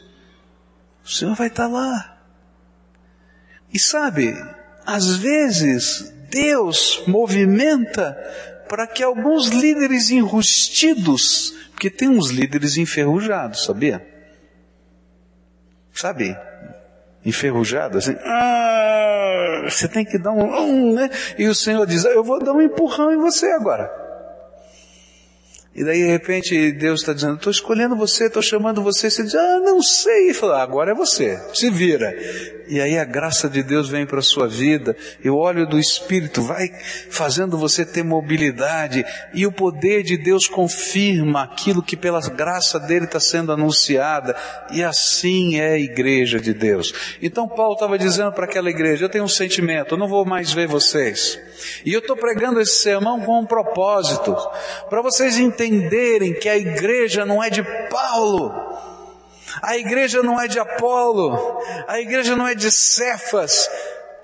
o 1.04 1.08
Senhor 1.08 1.34
vai 1.34 1.48
estar 1.48 1.66
lá. 1.66 2.18
E 3.72 3.78
sabe, 3.78 4.34
às 4.84 5.16
vezes 5.16 6.12
Deus 6.30 7.02
movimenta 7.06 8.16
para 8.68 8.86
que 8.86 9.02
alguns 9.02 9.48
líderes 9.48 10.10
enrustidos, 10.10 11.54
porque 11.70 11.90
tem 11.90 12.08
uns 12.08 12.30
líderes 12.30 12.76
enferrujados, 12.76 13.64
sabia? 13.64 14.06
Sabe? 15.92 16.36
Enferrujado, 17.24 17.98
assim, 17.98 18.16
ah, 18.24 19.62
você 19.68 19.88
tem 19.88 20.04
que 20.04 20.18
dar 20.18 20.32
um, 20.32 20.44
um, 20.44 20.94
né? 20.94 21.10
E 21.38 21.48
o 21.48 21.54
Senhor 21.54 21.86
diz, 21.86 22.04
eu 22.04 22.22
vou 22.22 22.38
dar 22.38 22.52
um 22.52 22.62
empurrão 22.62 23.12
em 23.12 23.16
você 23.16 23.46
agora. 23.52 24.05
E 25.76 25.84
daí 25.84 25.98
de 25.98 26.10
repente 26.10 26.72
Deus 26.72 27.00
está 27.00 27.12
dizendo, 27.12 27.34
estou 27.34 27.50
escolhendo 27.50 27.94
você, 27.94 28.24
estou 28.24 28.42
chamando 28.42 28.82
você, 28.82 29.10
você 29.10 29.22
diz, 29.22 29.34
ah, 29.34 29.60
não 29.62 29.82
sei. 29.82 30.32
Fala, 30.32 30.62
agora 30.62 30.92
é 30.92 30.94
você, 30.94 31.38
se 31.52 31.68
vira. 31.68 32.16
E 32.66 32.80
aí 32.80 32.98
a 32.98 33.04
graça 33.04 33.48
de 33.48 33.62
Deus 33.62 33.88
vem 33.88 34.06
para 34.06 34.18
a 34.18 34.22
sua 34.22 34.48
vida, 34.48 34.96
e 35.22 35.30
o 35.30 35.36
óleo 35.36 35.68
do 35.68 35.78
Espírito 35.78 36.42
vai 36.42 36.68
fazendo 37.10 37.56
você 37.56 37.84
ter 37.84 38.02
mobilidade, 38.02 39.04
e 39.34 39.46
o 39.46 39.52
poder 39.52 40.02
de 40.02 40.16
Deus 40.16 40.48
confirma 40.48 41.44
aquilo 41.44 41.82
que 41.82 41.96
pela 41.96 42.20
graça 42.20 42.80
dele 42.80 43.04
está 43.04 43.20
sendo 43.20 43.52
anunciada, 43.52 44.34
e 44.72 44.82
assim 44.82 45.60
é 45.60 45.74
a 45.74 45.78
igreja 45.78 46.40
de 46.40 46.52
Deus. 46.52 46.92
Então 47.22 47.46
Paulo 47.46 47.74
estava 47.74 47.96
dizendo 47.96 48.32
para 48.32 48.46
aquela 48.46 48.70
igreja, 48.70 49.04
eu 49.04 49.10
tenho 49.10 49.24
um 49.24 49.28
sentimento, 49.28 49.94
eu 49.94 49.98
não 49.98 50.08
vou 50.08 50.24
mais 50.24 50.52
ver 50.52 50.66
vocês. 50.66 51.38
E 51.84 51.92
eu 51.92 52.00
estou 52.00 52.16
pregando 52.16 52.60
esse 52.60 52.82
sermão 52.82 53.20
com 53.20 53.40
um 53.40 53.46
propósito, 53.46 54.34
para 54.90 55.02
vocês 55.02 55.38
entenderem 55.38 55.65
que 56.34 56.48
a 56.48 56.56
igreja 56.56 57.24
não 57.24 57.42
é 57.42 57.50
de 57.50 57.62
Paulo, 57.90 58.52
a 59.62 59.76
igreja 59.76 60.22
não 60.22 60.40
é 60.40 60.48
de 60.48 60.58
Apolo, 60.58 61.60
a 61.86 62.00
igreja 62.00 62.36
não 62.36 62.46
é 62.46 62.54
de 62.54 62.70
Cefas, 62.70 63.68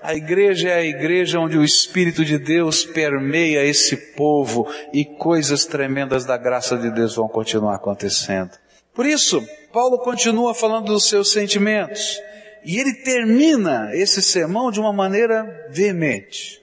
a 0.01 0.13
igreja 0.13 0.69
é 0.69 0.73
a 0.75 0.83
igreja 0.83 1.39
onde 1.39 1.57
o 1.57 1.63
Espírito 1.63 2.25
de 2.25 2.37
Deus 2.37 2.83
permeia 2.83 3.63
esse 3.63 3.95
povo 4.15 4.67
e 4.91 5.05
coisas 5.05 5.65
tremendas 5.65 6.25
da 6.25 6.37
graça 6.37 6.77
de 6.77 6.91
Deus 6.91 7.15
vão 7.15 7.27
continuar 7.27 7.75
acontecendo. 7.75 8.51
Por 8.93 9.05
isso, 9.05 9.41
Paulo 9.71 9.99
continua 9.99 10.53
falando 10.53 10.87
dos 10.87 11.07
seus 11.07 11.31
sentimentos 11.31 12.19
e 12.63 12.79
ele 12.79 12.93
termina 12.93 13.89
esse 13.93 14.21
sermão 14.21 14.71
de 14.71 14.79
uma 14.79 14.93
maneira 14.93 15.67
veemente. 15.71 16.62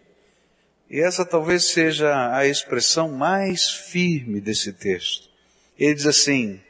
E 0.91 1.01
essa 1.01 1.25
talvez 1.25 1.67
seja 1.67 2.35
a 2.35 2.45
expressão 2.45 3.09
mais 3.13 3.71
firme 3.71 4.41
desse 4.41 4.73
texto. 4.73 5.31
Ele 5.79 5.95
diz 5.95 6.05
assim: 6.05 6.61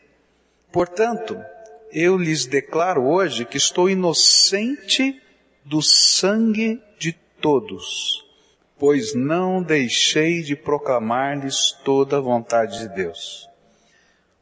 Portanto, 0.71 1.43
eu 1.91 2.19
lhes 2.19 2.45
declaro 2.45 3.03
hoje 3.03 3.47
que 3.47 3.57
estou 3.57 3.89
inocente 3.89 5.21
do 5.65 5.81
sangue 5.81 6.83
de 6.99 7.13
todos, 7.41 8.23
pois 8.79 9.15
não 9.15 9.63
deixei 9.63 10.43
de 10.43 10.55
proclamar-lhes 10.55 11.73
toda 11.83 12.19
a 12.19 12.21
vontade 12.21 12.79
de 12.79 12.89
Deus. 12.89 13.49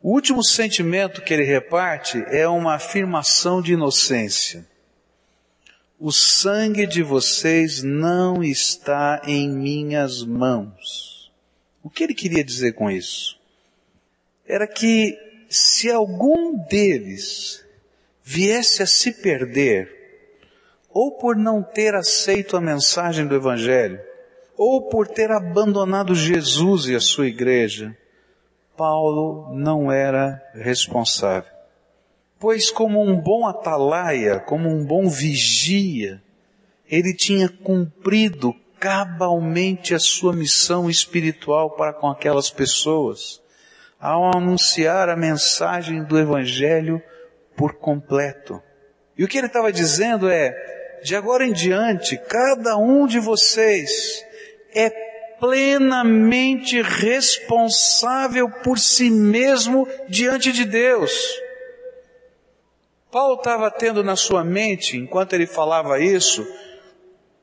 O 0.02 0.12
último 0.12 0.44
sentimento 0.44 1.22
que 1.22 1.32
ele 1.32 1.44
reparte 1.44 2.24
é 2.28 2.48
uma 2.48 2.74
afirmação 2.74 3.62
de 3.62 3.74
inocência. 3.74 4.66
O 6.00 6.12
sangue 6.12 6.86
de 6.86 7.02
vocês 7.02 7.82
não 7.82 8.40
está 8.44 9.20
em 9.26 9.48
minhas 9.48 10.22
mãos. 10.22 11.32
O 11.82 11.90
que 11.90 12.04
ele 12.04 12.14
queria 12.14 12.44
dizer 12.44 12.74
com 12.74 12.88
isso? 12.88 13.36
Era 14.46 14.68
que 14.68 15.18
se 15.48 15.90
algum 15.90 16.56
deles 16.68 17.64
viesse 18.22 18.80
a 18.80 18.86
se 18.86 19.10
perder, 19.10 19.90
ou 20.88 21.18
por 21.18 21.34
não 21.34 21.64
ter 21.64 21.96
aceito 21.96 22.56
a 22.56 22.60
mensagem 22.60 23.26
do 23.26 23.34
Evangelho, 23.34 24.00
ou 24.56 24.88
por 24.88 25.08
ter 25.08 25.32
abandonado 25.32 26.14
Jesus 26.14 26.86
e 26.86 26.94
a 26.94 27.00
sua 27.00 27.26
igreja, 27.26 27.96
Paulo 28.76 29.52
não 29.52 29.90
era 29.90 30.40
responsável. 30.54 31.57
Pois 32.38 32.70
como 32.70 33.02
um 33.02 33.20
bom 33.20 33.46
atalaia, 33.46 34.38
como 34.38 34.68
um 34.68 34.84
bom 34.84 35.08
vigia, 35.08 36.22
ele 36.88 37.12
tinha 37.12 37.48
cumprido 37.48 38.54
cabalmente 38.78 39.94
a 39.94 39.98
sua 39.98 40.32
missão 40.32 40.88
espiritual 40.88 41.70
para 41.70 41.92
com 41.92 42.08
aquelas 42.08 42.48
pessoas, 42.48 43.42
ao 44.00 44.36
anunciar 44.36 45.08
a 45.08 45.16
mensagem 45.16 46.04
do 46.04 46.18
Evangelho 46.18 47.02
por 47.56 47.74
completo. 47.74 48.62
E 49.16 49.24
o 49.24 49.28
que 49.28 49.36
ele 49.36 49.48
estava 49.48 49.72
dizendo 49.72 50.30
é, 50.30 50.54
de 51.02 51.16
agora 51.16 51.44
em 51.44 51.52
diante, 51.52 52.16
cada 52.16 52.76
um 52.76 53.04
de 53.06 53.18
vocês 53.18 54.24
é 54.72 54.88
plenamente 55.40 56.80
responsável 56.80 58.48
por 58.62 58.78
si 58.78 59.10
mesmo 59.10 59.88
diante 60.08 60.52
de 60.52 60.64
Deus. 60.64 61.12
Paulo 63.10 63.36
estava 63.36 63.70
tendo 63.70 64.04
na 64.04 64.16
sua 64.16 64.44
mente, 64.44 64.98
enquanto 64.98 65.32
ele 65.32 65.46
falava 65.46 65.98
isso, 65.98 66.46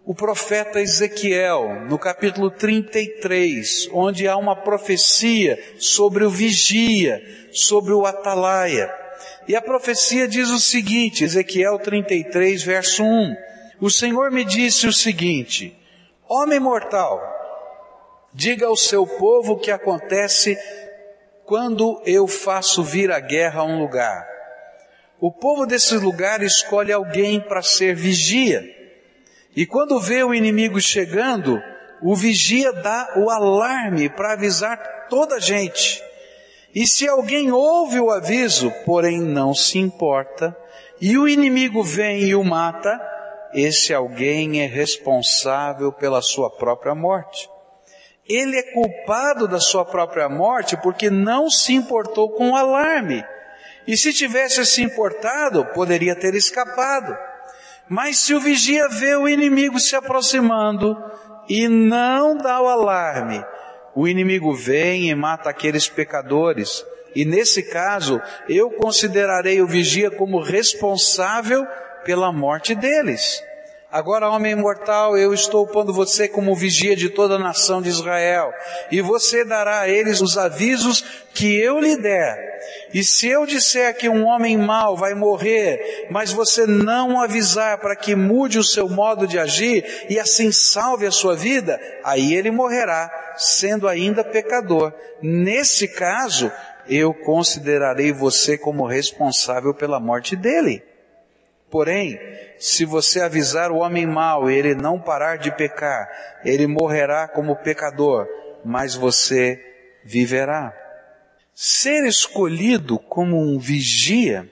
o 0.05 0.13
profeta 0.13 0.79
Ezequiel, 0.79 1.87
no 1.89 1.97
capítulo 1.97 2.51
33, 2.51 3.89
onde 3.91 4.27
há 4.27 4.37
uma 4.37 4.55
profecia 4.55 5.57
sobre 5.79 6.23
o 6.23 6.29
vigia, 6.29 7.19
sobre 7.51 7.93
o 7.93 8.05
atalaia. 8.05 8.93
E 9.47 9.55
a 9.55 9.61
profecia 9.61 10.27
diz 10.27 10.51
o 10.51 10.59
seguinte, 10.59 11.23
Ezequiel 11.23 11.79
33, 11.79 12.61
verso 12.61 13.03
1. 13.03 13.35
O 13.81 13.89
Senhor 13.89 14.29
me 14.29 14.45
disse 14.45 14.85
o 14.85 14.93
seguinte, 14.93 15.75
Homem 16.29 16.59
mortal, 16.59 17.19
diga 18.31 18.67
ao 18.67 18.77
seu 18.77 19.07
povo 19.07 19.53
o 19.53 19.59
que 19.59 19.71
acontece 19.71 20.55
quando 21.43 21.99
eu 22.05 22.27
faço 22.27 22.83
vir 22.83 23.11
a 23.11 23.19
guerra 23.19 23.61
a 23.61 23.65
um 23.65 23.79
lugar. 23.79 24.34
O 25.19 25.31
povo 25.31 25.65
desse 25.65 25.95
lugar 25.95 26.41
escolhe 26.41 26.91
alguém 26.91 27.39
para 27.39 27.61
ser 27.61 27.95
vigia. 27.95 28.63
E 29.55 29.65
quando 29.65 29.99
vê 29.99 30.23
o 30.23 30.33
inimigo 30.33 30.79
chegando, 30.81 31.61
o 32.01 32.15
vigia 32.15 32.73
dá 32.73 33.13
o 33.15 33.29
alarme 33.29 34.09
para 34.09 34.33
avisar 34.33 35.07
toda 35.09 35.35
a 35.35 35.39
gente. 35.39 36.03
E 36.73 36.85
se 36.85 37.07
alguém 37.07 37.51
ouve 37.51 37.99
o 37.99 38.11
aviso, 38.11 38.69
porém 38.85 39.21
não 39.21 39.53
se 39.53 39.79
importa, 39.79 40.55
e 40.99 41.17
o 41.17 41.27
inimigo 41.27 41.81
vem 41.81 42.23
e 42.23 42.35
o 42.35 42.43
mata, 42.43 42.99
esse 43.53 43.93
alguém 43.93 44.61
é 44.61 44.65
responsável 44.65 45.93
pela 45.93 46.21
sua 46.21 46.49
própria 46.49 46.93
morte. 46.93 47.49
Ele 48.27 48.57
é 48.57 48.73
culpado 48.73 49.47
da 49.47 49.59
sua 49.59 49.85
própria 49.85 50.27
morte 50.27 50.75
porque 50.77 51.09
não 51.09 51.49
se 51.49 51.73
importou 51.73 52.29
com 52.31 52.51
o 52.51 52.55
alarme. 52.55 53.23
E 53.87 53.95
se 53.95 54.13
tivesse 54.13 54.65
se 54.65 54.81
importado, 54.81 55.65
poderia 55.73 56.15
ter 56.15 56.33
escapado. 56.35 57.15
Mas 57.87 58.19
se 58.19 58.33
o 58.33 58.39
vigia 58.39 58.87
vê 58.89 59.15
o 59.15 59.27
inimigo 59.27 59.79
se 59.79 59.95
aproximando 59.95 60.97
e 61.47 61.67
não 61.67 62.35
dá 62.35 62.59
o 62.59 62.67
alarme, 62.67 63.45
o 63.95 64.07
inimigo 64.07 64.53
vem 64.53 65.09
e 65.09 65.15
mata 65.15 65.49
aqueles 65.49 65.87
pecadores. 65.87 66.83
E 67.15 67.23
nesse 67.23 67.63
caso, 67.63 68.21
eu 68.49 68.71
considerarei 68.71 69.61
o 69.61 69.67
vigia 69.67 70.11
como 70.11 70.41
responsável 70.41 71.65
pela 72.03 72.31
morte 72.31 72.75
deles. 72.75 73.41
Agora, 73.95 74.29
homem 74.29 74.51
imortal, 74.51 75.17
eu 75.17 75.33
estou 75.33 75.65
pondo 75.65 75.93
você 75.93 76.27
como 76.27 76.53
vigia 76.53 76.97
de 76.97 77.09
toda 77.09 77.35
a 77.35 77.39
nação 77.39 77.81
de 77.81 77.87
Israel, 77.87 78.51
e 78.91 78.99
você 78.99 79.45
dará 79.45 79.79
a 79.79 79.87
eles 79.87 80.19
os 80.19 80.37
avisos 80.37 81.01
que 81.33 81.55
eu 81.55 81.79
lhe 81.79 81.95
der. 81.95 82.37
E 82.93 83.05
se 83.05 83.29
eu 83.29 83.45
disser 83.45 83.95
que 83.95 84.09
um 84.09 84.25
homem 84.25 84.57
mau 84.57 84.97
vai 84.97 85.13
morrer, 85.13 86.07
mas 86.11 86.33
você 86.33 86.67
não 86.67 87.21
avisar 87.21 87.77
para 87.77 87.95
que 87.95 88.17
mude 88.17 88.59
o 88.59 88.65
seu 88.65 88.89
modo 88.89 89.25
de 89.25 89.39
agir 89.39 89.85
e 90.09 90.19
assim 90.19 90.51
salve 90.51 91.07
a 91.07 91.11
sua 91.11 91.33
vida, 91.33 91.79
aí 92.03 92.35
ele 92.35 92.51
morrerá, 92.51 93.09
sendo 93.37 93.87
ainda 93.87 94.25
pecador. 94.25 94.91
Nesse 95.21 95.87
caso, 95.87 96.51
eu 96.85 97.13
considerarei 97.13 98.11
você 98.11 98.57
como 98.57 98.85
responsável 98.85 99.73
pela 99.73 100.01
morte 100.01 100.35
dele. 100.35 100.83
Porém, 101.71 102.19
se 102.65 102.83
você 102.83 103.21
avisar 103.21 103.71
o 103.71 103.77
homem 103.77 104.07
mau 104.07 104.49
e 104.49 104.55
ele 104.55 104.73
não 104.73 104.99
parar 104.99 105.37
de 105.37 105.51
pecar, 105.51 106.09
ele 106.43 106.65
morrerá 106.65 107.27
como 107.27 107.55
pecador, 107.55 108.27
mas 108.65 108.95
você 108.95 109.63
viverá. 110.03 110.73
Ser 111.53 112.07
escolhido 112.07 112.97
como 112.97 113.39
um 113.39 113.59
vigia 113.59 114.49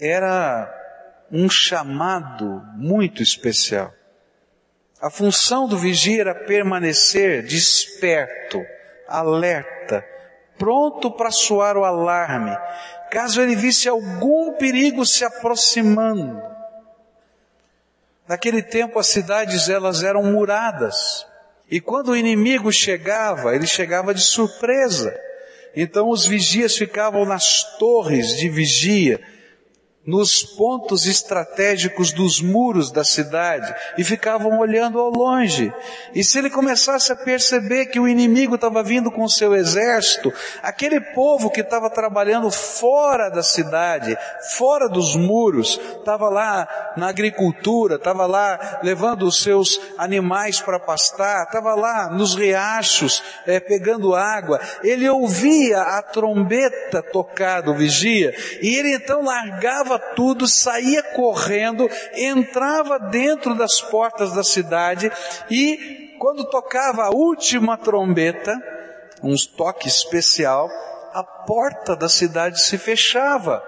era 0.00 0.74
um 1.30 1.46
chamado 1.50 2.62
muito 2.74 3.22
especial. 3.22 3.92
A 4.98 5.10
função 5.10 5.68
do 5.68 5.76
vigia 5.76 6.22
era 6.22 6.34
permanecer 6.34 7.44
desperto, 7.44 8.64
alerta, 9.06 10.02
pronto 10.56 11.10
para 11.10 11.30
soar 11.30 11.76
o 11.76 11.84
alarme, 11.84 12.56
caso 13.10 13.42
ele 13.42 13.54
visse 13.54 13.90
algum 13.90 14.54
perigo 14.54 15.04
se 15.04 15.22
aproximando. 15.22 16.53
Naquele 18.28 18.62
tempo 18.62 18.98
as 18.98 19.08
cidades 19.08 19.68
elas 19.68 20.02
eram 20.02 20.22
muradas. 20.24 21.26
E 21.70 21.80
quando 21.80 22.08
o 22.10 22.16
inimigo 22.16 22.72
chegava, 22.72 23.54
ele 23.54 23.66
chegava 23.66 24.14
de 24.14 24.20
surpresa. 24.20 25.14
Então 25.76 26.08
os 26.08 26.26
vigias 26.26 26.76
ficavam 26.76 27.24
nas 27.24 27.76
torres 27.78 28.36
de 28.36 28.48
vigia, 28.48 29.20
nos 30.06 30.42
pontos 30.42 31.06
estratégicos 31.06 32.12
dos 32.12 32.40
muros 32.40 32.90
da 32.90 33.02
cidade 33.02 33.74
e 33.96 34.04
ficavam 34.04 34.58
olhando 34.58 34.98
ao 34.98 35.10
longe. 35.10 35.72
E 36.14 36.22
se 36.22 36.38
ele 36.38 36.50
começasse 36.50 37.10
a 37.10 37.16
perceber 37.16 37.86
que 37.86 37.98
o 37.98 38.06
inimigo 38.06 38.56
estava 38.56 38.82
vindo 38.82 39.10
com 39.10 39.24
o 39.24 39.30
seu 39.30 39.54
exército, 39.54 40.32
aquele 40.62 41.00
povo 41.00 41.50
que 41.50 41.62
estava 41.62 41.88
trabalhando 41.88 42.50
fora 42.50 43.30
da 43.30 43.42
cidade, 43.42 44.16
fora 44.56 44.88
dos 44.88 45.16
muros, 45.16 45.80
estava 45.98 46.28
lá 46.28 46.68
na 46.96 47.08
agricultura, 47.08 47.94
estava 47.96 48.26
lá 48.26 48.80
levando 48.82 49.22
os 49.22 49.42
seus 49.42 49.80
animais 49.96 50.60
para 50.60 50.78
pastar, 50.78 51.44
estava 51.44 51.74
lá 51.74 52.10
nos 52.10 52.34
riachos 52.34 53.22
é, 53.46 53.58
pegando 53.58 54.14
água, 54.14 54.60
ele 54.82 55.08
ouvia 55.08 55.80
a 55.80 56.02
trombeta 56.02 57.02
tocar 57.02 57.62
do 57.62 57.74
vigia 57.74 58.34
e 58.60 58.76
ele 58.76 58.94
então 58.94 59.24
largava 59.24 59.93
tudo, 59.98 60.46
saía 60.46 61.02
correndo, 61.02 61.88
entrava 62.14 62.98
dentro 62.98 63.54
das 63.54 63.80
portas 63.80 64.32
da 64.32 64.44
cidade 64.44 65.10
e 65.50 66.16
quando 66.18 66.48
tocava 66.48 67.04
a 67.04 67.10
última 67.10 67.76
trombeta, 67.76 68.54
um 69.22 69.34
toque 69.56 69.88
especial, 69.88 70.68
a 71.12 71.22
porta 71.22 71.94
da 71.94 72.08
cidade 72.08 72.60
se 72.60 72.78
fechava. 72.78 73.62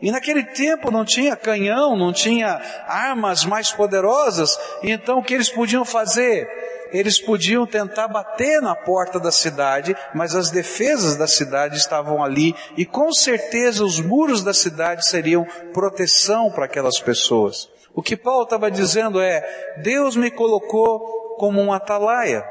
E 0.00 0.10
naquele 0.10 0.42
tempo 0.44 0.90
não 0.90 1.04
tinha 1.04 1.36
canhão, 1.36 1.94
não 1.96 2.12
tinha 2.12 2.60
armas 2.86 3.44
mais 3.44 3.70
poderosas, 3.70 4.58
então 4.82 5.18
o 5.18 5.22
que 5.22 5.34
eles 5.34 5.50
podiam 5.50 5.84
fazer? 5.84 6.48
Eles 6.92 7.20
podiam 7.20 7.66
tentar 7.66 8.08
bater 8.08 8.60
na 8.60 8.74
porta 8.74 9.18
da 9.18 9.32
cidade, 9.32 9.96
mas 10.14 10.34
as 10.34 10.50
defesas 10.50 11.16
da 11.16 11.26
cidade 11.26 11.76
estavam 11.76 12.22
ali 12.22 12.54
e 12.76 12.84
com 12.84 13.12
certeza 13.12 13.84
os 13.84 14.00
muros 14.00 14.42
da 14.42 14.54
cidade 14.54 15.06
seriam 15.06 15.46
proteção 15.72 16.50
para 16.50 16.64
aquelas 16.64 17.00
pessoas. 17.00 17.68
O 17.94 18.02
que 18.02 18.16
Paulo 18.16 18.44
estava 18.44 18.70
dizendo 18.70 19.20
é, 19.20 19.42
Deus 19.82 20.16
me 20.16 20.30
colocou 20.30 21.36
como 21.38 21.60
um 21.60 21.72
atalaia, 21.72 22.44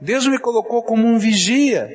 Deus 0.00 0.26
me 0.26 0.38
colocou 0.38 0.82
como 0.82 1.06
um 1.06 1.18
vigia, 1.18 1.88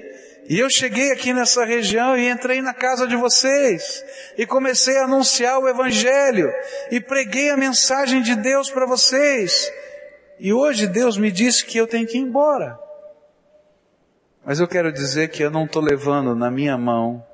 e 0.48 0.60
eu 0.60 0.70
cheguei 0.70 1.12
aqui 1.12 1.34
nessa 1.34 1.66
região 1.66 2.16
e 2.16 2.30
entrei 2.30 2.62
na 2.62 2.74
casa 2.74 3.08
de 3.08 3.16
vocês 3.16 4.04
e 4.38 4.46
comecei 4.46 4.96
a 4.98 5.06
anunciar 5.06 5.58
o 5.60 5.68
Evangelho 5.68 6.52
e 6.92 7.00
preguei 7.00 7.50
a 7.50 7.58
mensagem 7.58 8.22
de 8.22 8.36
Deus 8.36 8.70
para 8.70 8.86
vocês. 8.86 9.72
E 10.40 10.54
hoje 10.54 10.88
Deus 10.88 11.18
me 11.18 11.32
disse 11.32 11.66
que 11.66 11.78
eu 11.78 11.88
tenho 11.88 12.08
que 12.08 12.18
ir 12.18 12.22
embora. 12.22 12.80
Mas 14.44 14.60
eu 14.60 14.68
quero 14.68 14.92
dizer 14.92 15.30
que 15.30 15.44
eu 15.44 15.50
não 15.50 15.66
estou 15.66 15.82
levando 15.82 16.36
na 16.36 16.52
minha 16.52 16.78
mão 16.78 17.26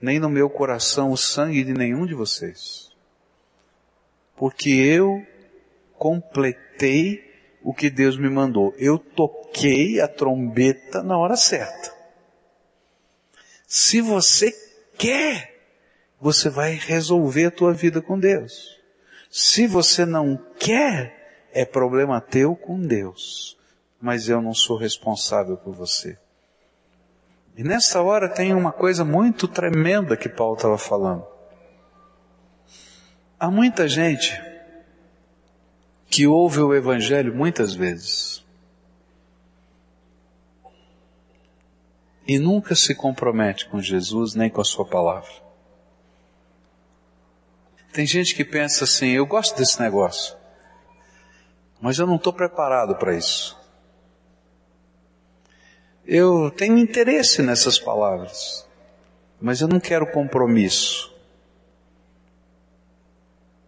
nem 0.00 0.18
no 0.18 0.28
meu 0.28 0.50
coração 0.50 1.12
o 1.12 1.16
sangue 1.16 1.62
de 1.62 1.72
nenhum 1.72 2.04
de 2.04 2.14
vocês. 2.14 2.90
Porque 4.34 4.70
eu 4.70 5.24
completei 5.96 7.22
o 7.62 7.72
que 7.72 7.88
Deus 7.88 8.18
me 8.18 8.28
mandou. 8.28 8.74
Eu 8.76 8.98
toquei 8.98 10.00
a 10.00 10.08
trombeta 10.08 11.02
na 11.02 11.16
hora 11.16 11.36
certa. 11.36 11.94
Se 13.66 14.00
você 14.00 14.52
quer, 14.98 15.52
você 16.20 16.50
vai 16.50 16.74
resolver 16.74 17.46
a 17.46 17.50
tua 17.50 17.72
vida 17.72 18.02
com 18.02 18.18
Deus. 18.18 18.80
Se 19.30 19.66
você 19.66 20.04
não 20.04 20.36
quer, 20.58 21.21
é 21.52 21.64
problema 21.64 22.20
teu 22.20 22.56
com 22.56 22.80
Deus. 22.80 23.56
Mas 24.00 24.28
eu 24.28 24.42
não 24.42 24.54
sou 24.54 24.76
responsável 24.76 25.56
por 25.56 25.74
você. 25.74 26.18
E 27.56 27.62
nessa 27.62 28.02
hora 28.02 28.28
tem 28.28 28.54
uma 28.54 28.72
coisa 28.72 29.04
muito 29.04 29.46
tremenda 29.46 30.16
que 30.16 30.28
Paulo 30.28 30.56
estava 30.56 30.78
falando. 30.78 31.26
Há 33.38 33.50
muita 33.50 33.88
gente 33.88 34.40
que 36.08 36.26
ouve 36.26 36.60
o 36.60 36.74
Evangelho 36.74 37.34
muitas 37.34 37.74
vezes 37.74 38.42
e 42.26 42.38
nunca 42.38 42.74
se 42.74 42.94
compromete 42.94 43.66
com 43.68 43.80
Jesus 43.80 44.34
nem 44.34 44.48
com 44.48 44.60
a 44.60 44.64
Sua 44.64 44.84
palavra. 44.84 45.32
Tem 47.92 48.06
gente 48.06 48.34
que 48.34 48.44
pensa 48.44 48.84
assim: 48.84 49.08
eu 49.08 49.26
gosto 49.26 49.56
desse 49.56 49.80
negócio, 49.80 50.36
mas 51.82 51.98
eu 51.98 52.06
não 52.06 52.14
estou 52.14 52.32
preparado 52.32 52.94
para 52.94 53.12
isso. 53.12 53.60
Eu 56.06 56.48
tenho 56.52 56.78
interesse 56.78 57.42
nessas 57.42 57.76
palavras, 57.76 58.64
mas 59.40 59.60
eu 59.60 59.66
não 59.66 59.80
quero 59.80 60.06
compromisso. 60.06 61.12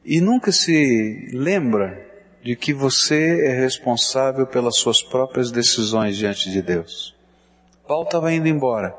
E 0.05 0.21
nunca 0.21 0.53
se 0.53 1.29
lembra 1.33 2.07
de 2.41 2.55
que 2.55 2.73
você 2.73 3.47
é 3.47 3.61
responsável 3.61 4.47
pelas 4.47 4.77
suas 4.77 5.03
próprias 5.03 5.51
decisões 5.51 6.17
diante 6.17 6.51
de 6.51 6.63
Deus. 6.63 7.17
Paulo 7.87 8.05
estava 8.05 8.33
indo 8.33 8.47
embora. 8.47 8.95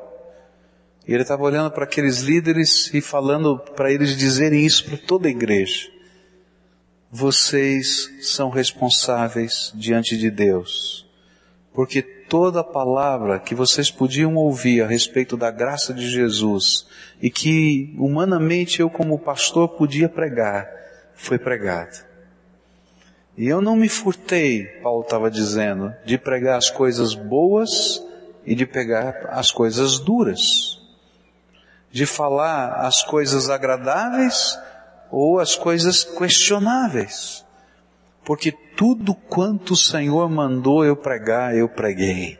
E 1.08 1.14
ele 1.14 1.22
estava 1.22 1.42
olhando 1.42 1.70
para 1.70 1.84
aqueles 1.84 2.20
líderes 2.20 2.92
e 2.92 3.00
falando 3.00 3.58
para 3.58 3.90
eles 3.90 4.16
dizerem 4.16 4.66
isso 4.66 4.84
para 4.84 4.98
toda 4.98 5.28
a 5.28 5.30
igreja. 5.30 5.95
Vocês 7.18 8.10
são 8.20 8.50
responsáveis 8.50 9.72
diante 9.74 10.18
de 10.18 10.30
Deus. 10.30 11.08
Porque 11.72 12.02
toda 12.02 12.62
palavra 12.62 13.38
que 13.38 13.54
vocês 13.54 13.90
podiam 13.90 14.36
ouvir 14.36 14.82
a 14.82 14.86
respeito 14.86 15.34
da 15.34 15.50
graça 15.50 15.94
de 15.94 16.10
Jesus 16.10 16.86
e 17.22 17.30
que 17.30 17.96
humanamente 17.98 18.80
eu 18.80 18.90
como 18.90 19.18
pastor 19.18 19.66
podia 19.70 20.10
pregar, 20.10 20.68
foi 21.14 21.38
pregada. 21.38 22.06
E 23.34 23.48
eu 23.48 23.62
não 23.62 23.76
me 23.76 23.88
furtei, 23.88 24.66
Paulo 24.82 25.00
estava 25.00 25.30
dizendo, 25.30 25.94
de 26.04 26.18
pregar 26.18 26.58
as 26.58 26.68
coisas 26.68 27.14
boas 27.14 28.04
e 28.44 28.54
de 28.54 28.66
pegar 28.66 29.30
as 29.30 29.50
coisas 29.50 29.98
duras. 29.98 30.82
De 31.90 32.04
falar 32.04 32.74
as 32.86 33.02
coisas 33.02 33.48
agradáveis 33.48 34.58
ou 35.10 35.38
as 35.38 35.54
coisas 35.54 36.04
questionáveis. 36.04 37.44
Porque 38.24 38.50
tudo 38.50 39.14
quanto 39.14 39.72
o 39.72 39.76
Senhor 39.76 40.28
mandou 40.28 40.84
eu 40.84 40.96
pregar, 40.96 41.56
eu 41.56 41.68
preguei. 41.68 42.38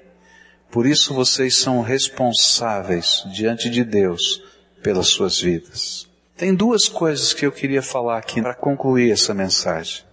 Por 0.71 0.85
isso 0.85 1.15
vocês 1.15 1.57
são 1.57 1.81
responsáveis 1.81 3.25
diante 3.33 3.71
de 3.71 3.85
Deus 3.85 4.43
pelas 4.83 5.09
suas 5.09 5.41
vidas. 5.41 6.07
Tem 6.37 6.55
duas 6.55 6.89
coisas 6.89 7.33
que 7.33 7.47
eu 7.47 7.53
queria 7.53 7.81
falar 7.81 8.19
aqui 8.19 8.43
para 8.43 8.55
concluir 8.55 9.11
essa 9.11 9.33
mensagem. 9.33 10.05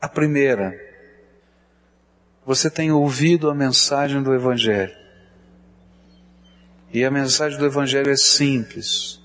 A 0.00 0.08
primeira, 0.08 0.78
você 2.44 2.70
tem 2.70 2.92
ouvido 2.92 3.50
a 3.50 3.54
mensagem 3.54 4.22
do 4.22 4.34
Evangelho. 4.34 4.94
E 6.92 7.04
a 7.04 7.10
mensagem 7.10 7.58
do 7.58 7.64
Evangelho 7.64 8.10
é 8.10 8.16
simples. 8.16 9.21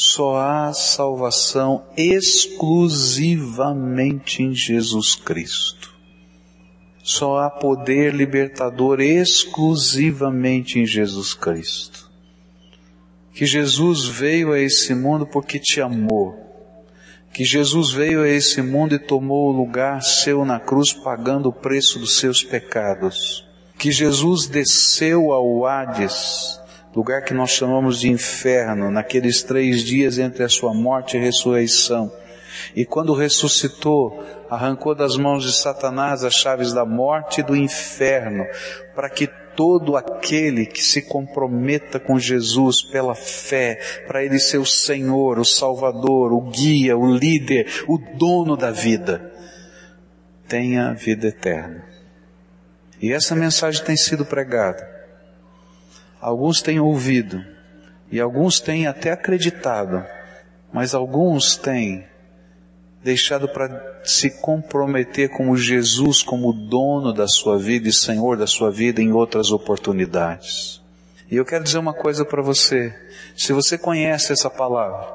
Só 0.00 0.36
há 0.36 0.72
salvação 0.72 1.84
exclusivamente 1.96 4.40
em 4.42 4.54
Jesus 4.54 5.16
Cristo. 5.16 5.92
Só 7.02 7.38
há 7.38 7.50
poder 7.50 8.14
libertador 8.14 9.00
exclusivamente 9.00 10.78
em 10.78 10.86
Jesus 10.86 11.34
Cristo. 11.34 12.08
Que 13.32 13.44
Jesus 13.44 14.04
veio 14.04 14.52
a 14.52 14.60
esse 14.60 14.94
mundo 14.94 15.26
porque 15.26 15.58
te 15.58 15.80
amou 15.80 16.46
que 17.38 17.44
Jesus 17.44 17.92
veio 17.92 18.22
a 18.22 18.28
esse 18.28 18.60
mundo 18.60 18.96
e 18.96 18.98
tomou 18.98 19.48
o 19.48 19.56
lugar 19.56 20.02
seu 20.02 20.44
na 20.44 20.58
cruz, 20.58 20.92
pagando 20.92 21.48
o 21.48 21.52
preço 21.52 21.98
dos 21.98 22.18
seus 22.18 22.42
pecados. 22.42 23.46
Que 23.78 23.92
Jesus 23.92 24.48
desceu 24.48 25.32
ao 25.32 25.64
Hades, 25.64 26.60
lugar 26.94 27.22
que 27.22 27.34
nós 27.34 27.50
chamamos 27.50 28.00
de 28.00 28.08
inferno, 28.08 28.90
naqueles 28.90 29.42
três 29.42 29.82
dias 29.82 30.18
entre 30.18 30.42
a 30.42 30.48
sua 30.48 30.74
morte 30.74 31.16
e 31.16 31.20
ressurreição. 31.20 32.10
E 32.74 32.84
quando 32.84 33.14
ressuscitou, 33.14 34.24
arrancou 34.50 34.94
das 34.94 35.16
mãos 35.16 35.44
de 35.44 35.52
Satanás 35.52 36.24
as 36.24 36.34
chaves 36.34 36.72
da 36.72 36.84
morte 36.84 37.40
e 37.40 37.44
do 37.44 37.54
inferno, 37.54 38.44
para 38.94 39.08
que 39.08 39.26
todo 39.54 39.96
aquele 39.96 40.66
que 40.66 40.82
se 40.82 41.02
comprometa 41.02 41.98
com 41.98 42.18
Jesus 42.18 42.80
pela 42.80 43.14
fé, 43.14 43.80
para 44.06 44.24
Ele 44.24 44.38
ser 44.38 44.58
o 44.58 44.64
Senhor, 44.64 45.38
o 45.38 45.44
Salvador, 45.44 46.32
o 46.32 46.42
guia, 46.42 46.96
o 46.96 47.12
líder, 47.12 47.84
o 47.88 47.98
dono 47.98 48.56
da 48.56 48.70
vida, 48.70 49.32
tenha 50.46 50.94
vida 50.94 51.26
eterna. 51.26 51.84
E 53.02 53.12
essa 53.12 53.34
mensagem 53.34 53.84
tem 53.84 53.96
sido 53.96 54.24
pregada. 54.24 54.87
Alguns 56.20 56.60
têm 56.60 56.80
ouvido, 56.80 57.44
e 58.10 58.20
alguns 58.20 58.60
têm 58.60 58.86
até 58.86 59.12
acreditado, 59.12 60.04
mas 60.72 60.94
alguns 60.94 61.56
têm 61.56 62.04
deixado 63.02 63.48
para 63.48 64.00
se 64.04 64.30
comprometer 64.40 65.30
com 65.30 65.56
Jesus 65.56 66.22
como 66.22 66.52
dono 66.52 67.12
da 67.12 67.28
sua 67.28 67.58
vida 67.58 67.88
e 67.88 67.92
Senhor 67.92 68.36
da 68.36 68.46
sua 68.46 68.70
vida 68.70 69.00
em 69.00 69.12
outras 69.12 69.50
oportunidades. 69.50 70.82
E 71.30 71.36
eu 71.36 71.44
quero 71.44 71.64
dizer 71.64 71.78
uma 71.78 71.92
coisa 71.92 72.24
para 72.24 72.42
você. 72.42 72.94
Se 73.36 73.52
você 73.52 73.76
conhece 73.76 74.32
essa 74.32 74.50
palavra, 74.50 75.06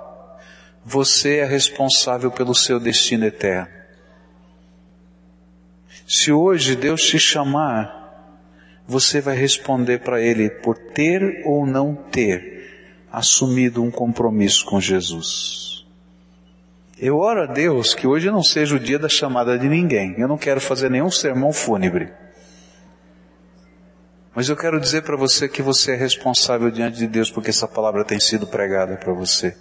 você 0.85 1.37
é 1.37 1.45
responsável 1.45 2.31
pelo 2.31 2.53
seu 2.53 2.79
destino 2.79 3.25
eterno. 3.25 3.67
Se 6.07 6.31
hoje 6.31 6.75
Deus 6.75 7.01
te 7.03 7.17
chamar, 7.17 8.02
você 8.87 9.21
vai 9.21 9.35
responder 9.35 9.99
para 9.99 10.21
Ele 10.21 10.49
por 10.49 10.77
ter 10.77 11.43
ou 11.45 11.65
não 11.65 11.95
ter 11.95 12.53
assumido 13.11 13.83
um 13.83 13.91
compromisso 13.91 14.65
com 14.65 14.81
Jesus. 14.81 15.85
Eu 16.97 17.17
oro 17.17 17.43
a 17.43 17.45
Deus 17.45 17.93
que 17.93 18.07
hoje 18.07 18.29
não 18.29 18.43
seja 18.43 18.75
o 18.75 18.79
dia 18.79 18.99
da 18.99 19.09
chamada 19.09 19.57
de 19.57 19.67
ninguém. 19.67 20.15
Eu 20.17 20.27
não 20.27 20.37
quero 20.37 20.61
fazer 20.61 20.89
nenhum 20.89 21.11
sermão 21.11 21.51
fúnebre. 21.51 22.11
Mas 24.35 24.49
eu 24.49 24.55
quero 24.55 24.79
dizer 24.79 25.03
para 25.03 25.15
você 25.15 25.47
que 25.47 25.61
você 25.61 25.93
é 25.93 25.95
responsável 25.95 26.71
diante 26.71 26.97
de 26.97 27.07
Deus 27.07 27.29
porque 27.29 27.51
essa 27.51 27.67
palavra 27.67 28.03
tem 28.03 28.19
sido 28.19 28.47
pregada 28.47 28.95
para 28.95 29.13
você. 29.13 29.55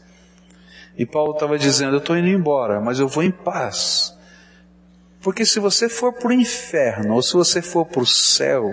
E 0.96 1.04
Paulo 1.04 1.32
estava 1.32 1.58
dizendo: 1.58 1.94
Eu 1.94 1.98
estou 1.98 2.16
indo 2.16 2.28
embora, 2.28 2.80
mas 2.80 2.98
eu 2.98 3.08
vou 3.08 3.22
em 3.22 3.30
paz. 3.30 4.16
Porque 5.20 5.44
se 5.44 5.60
você 5.60 5.88
for 5.88 6.12
para 6.12 6.28
o 6.28 6.32
inferno 6.32 7.14
ou 7.14 7.22
se 7.22 7.34
você 7.34 7.60
for 7.62 7.86
para 7.86 8.02
o 8.02 8.06
céu, 8.06 8.72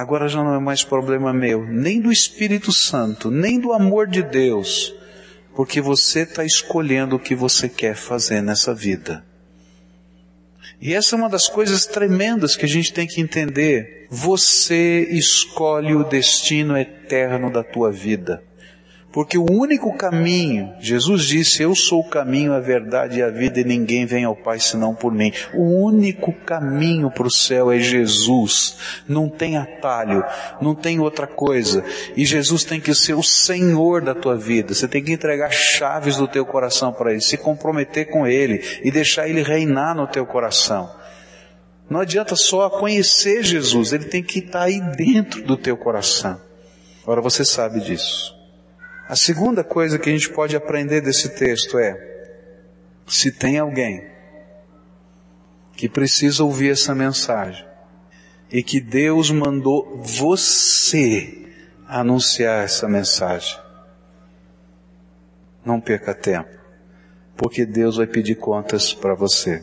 agora 0.00 0.28
já 0.28 0.42
não 0.42 0.54
é 0.54 0.58
mais 0.60 0.84
problema 0.84 1.32
meu, 1.32 1.66
nem 1.66 2.00
do 2.00 2.12
Espírito 2.12 2.72
Santo, 2.72 3.30
nem 3.30 3.58
do 3.58 3.72
amor 3.72 4.06
de 4.06 4.22
Deus 4.22 4.94
porque 5.56 5.80
você 5.80 6.20
está 6.20 6.44
escolhendo 6.44 7.16
o 7.16 7.18
que 7.18 7.34
você 7.34 7.66
quer 7.66 7.96
fazer 7.96 8.42
nessa 8.42 8.74
vida. 8.74 9.24
E 10.78 10.92
essa 10.92 11.16
é 11.16 11.18
uma 11.18 11.30
das 11.30 11.48
coisas 11.48 11.86
tremendas 11.86 12.54
que 12.54 12.66
a 12.66 12.68
gente 12.68 12.92
tem 12.92 13.06
que 13.06 13.22
entender. 13.22 14.06
Você 14.10 15.08
escolhe 15.10 15.94
o 15.94 16.04
destino 16.04 16.76
eterno 16.76 17.50
da 17.50 17.64
tua 17.64 17.90
vida. 17.90 18.44
Porque 19.16 19.38
o 19.38 19.50
único 19.50 19.96
caminho, 19.96 20.74
Jesus 20.78 21.24
disse, 21.24 21.62
eu 21.62 21.74
sou 21.74 22.00
o 22.00 22.10
caminho, 22.10 22.52
a 22.52 22.60
verdade 22.60 23.18
e 23.18 23.22
a 23.22 23.30
vida 23.30 23.58
e 23.58 23.64
ninguém 23.64 24.04
vem 24.04 24.24
ao 24.24 24.36
Pai 24.36 24.60
senão 24.60 24.94
por 24.94 25.10
mim. 25.10 25.32
O 25.54 25.62
único 25.86 26.34
caminho 26.34 27.10
para 27.10 27.26
o 27.26 27.30
céu 27.30 27.72
é 27.72 27.78
Jesus. 27.78 28.76
Não 29.08 29.26
tem 29.26 29.56
atalho, 29.56 30.22
não 30.60 30.74
tem 30.74 31.00
outra 31.00 31.26
coisa. 31.26 31.82
E 32.14 32.26
Jesus 32.26 32.62
tem 32.62 32.78
que 32.78 32.94
ser 32.94 33.14
o 33.14 33.22
Senhor 33.22 34.02
da 34.02 34.14
tua 34.14 34.36
vida. 34.36 34.74
Você 34.74 34.86
tem 34.86 35.02
que 35.02 35.12
entregar 35.12 35.50
chaves 35.50 36.18
do 36.18 36.28
teu 36.28 36.44
coração 36.44 36.92
para 36.92 37.10
Ele, 37.10 37.22
se 37.22 37.38
comprometer 37.38 38.10
com 38.10 38.26
Ele 38.26 38.62
e 38.84 38.90
deixar 38.90 39.26
Ele 39.26 39.42
reinar 39.42 39.94
no 39.96 40.06
teu 40.06 40.26
coração. 40.26 40.94
Não 41.88 42.00
adianta 42.00 42.36
só 42.36 42.68
conhecer 42.68 43.42
Jesus, 43.42 43.94
Ele 43.94 44.04
tem 44.04 44.22
que 44.22 44.40
estar 44.40 44.64
aí 44.64 44.78
dentro 44.94 45.42
do 45.42 45.56
teu 45.56 45.74
coração. 45.74 46.38
Agora 47.02 47.22
você 47.22 47.46
sabe 47.46 47.80
disso. 47.80 48.35
A 49.08 49.14
segunda 49.14 49.62
coisa 49.62 49.98
que 49.98 50.10
a 50.10 50.12
gente 50.12 50.30
pode 50.30 50.56
aprender 50.56 51.00
desse 51.00 51.28
texto 51.28 51.78
é: 51.78 51.96
se 53.06 53.30
tem 53.30 53.58
alguém 53.58 54.04
que 55.74 55.88
precisa 55.88 56.42
ouvir 56.42 56.70
essa 56.70 56.94
mensagem 56.94 57.64
e 58.50 58.62
que 58.62 58.80
Deus 58.80 59.30
mandou 59.30 60.02
você 60.02 61.52
anunciar 61.86 62.64
essa 62.64 62.88
mensagem, 62.88 63.56
não 65.64 65.80
perca 65.80 66.12
tempo, 66.12 66.50
porque 67.36 67.64
Deus 67.64 67.98
vai 67.98 68.08
pedir 68.08 68.34
contas 68.34 68.92
para 68.92 69.14
você. 69.14 69.62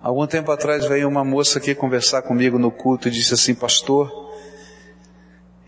Algum 0.00 0.26
tempo 0.26 0.50
atrás 0.50 0.84
veio 0.84 1.08
uma 1.08 1.24
moça 1.24 1.60
aqui 1.60 1.76
conversar 1.76 2.22
comigo 2.22 2.58
no 2.58 2.72
culto 2.72 3.06
e 3.06 3.10
disse 3.10 3.34
assim, 3.34 3.54
pastor, 3.54 4.32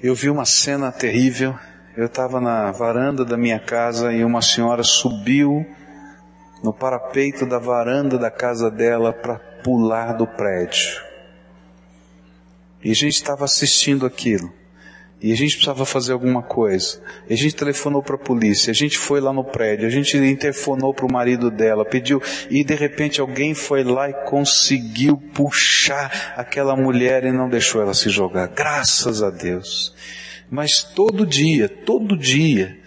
eu 0.03 0.12
vi 0.12 0.29
uma 0.29 0.45
cena 0.45 0.91
terrível 0.91 1.57
eu 1.97 2.07
estava 2.07 2.40
na 2.40 2.72
varanda 2.72 3.24
da 3.24 3.36
minha 3.36 3.59
casa 3.59 4.12
e 4.12 4.24
uma 4.24 4.42
senhora 4.42 4.82
subiu 4.82 5.64
no 6.62 6.72
parapeito 6.72 7.47
da 7.47 7.59
varanda 7.59 8.18
da 8.18 8.30
casa 8.30 8.70
dela 8.70 9.12
para 9.12 9.36
pular 9.62 10.12
do 10.14 10.26
prédio. 10.26 11.03
E 12.82 12.90
a 12.90 12.95
gente 12.95 13.14
estava 13.14 13.45
assistindo 13.45 14.05
aquilo. 14.05 14.53
E 15.22 15.32
a 15.32 15.36
gente 15.36 15.53
precisava 15.53 15.86
fazer 15.86 16.12
alguma 16.12 16.42
coisa. 16.42 17.01
E 17.30 17.32
a 17.32 17.36
gente 17.36 17.55
telefonou 17.55 18.03
para 18.03 18.16
a 18.16 18.18
polícia, 18.18 18.70
a 18.70 18.74
gente 18.74 18.99
foi 18.99 19.20
lá 19.20 19.32
no 19.32 19.45
prédio, 19.45 19.86
a 19.86 19.90
gente 19.90 20.16
interfonou 20.18 20.92
para 20.92 21.07
o 21.07 21.12
marido 21.12 21.51
dela, 21.51 21.84
pediu, 21.84 22.20
e 22.51 22.62
de 22.62 22.74
repente 22.74 23.22
alguém 23.22 23.55
foi 23.55 23.84
lá 23.84 24.11
e 24.11 24.12
conseguiu 24.12 25.16
puxar 25.16 26.34
aquela 26.36 26.76
mulher 26.76 27.24
e 27.24 27.32
não 27.32 27.49
deixou 27.49 27.80
ela 27.80 27.95
se 27.95 28.11
jogar. 28.11 28.49
Graças 28.49 29.22
a 29.22 29.30
Deus. 29.30 29.95
Mas 30.55 30.84
todo 30.84 31.26
dia, 31.26 31.68
todo 31.68 32.16
dia, 32.16 32.78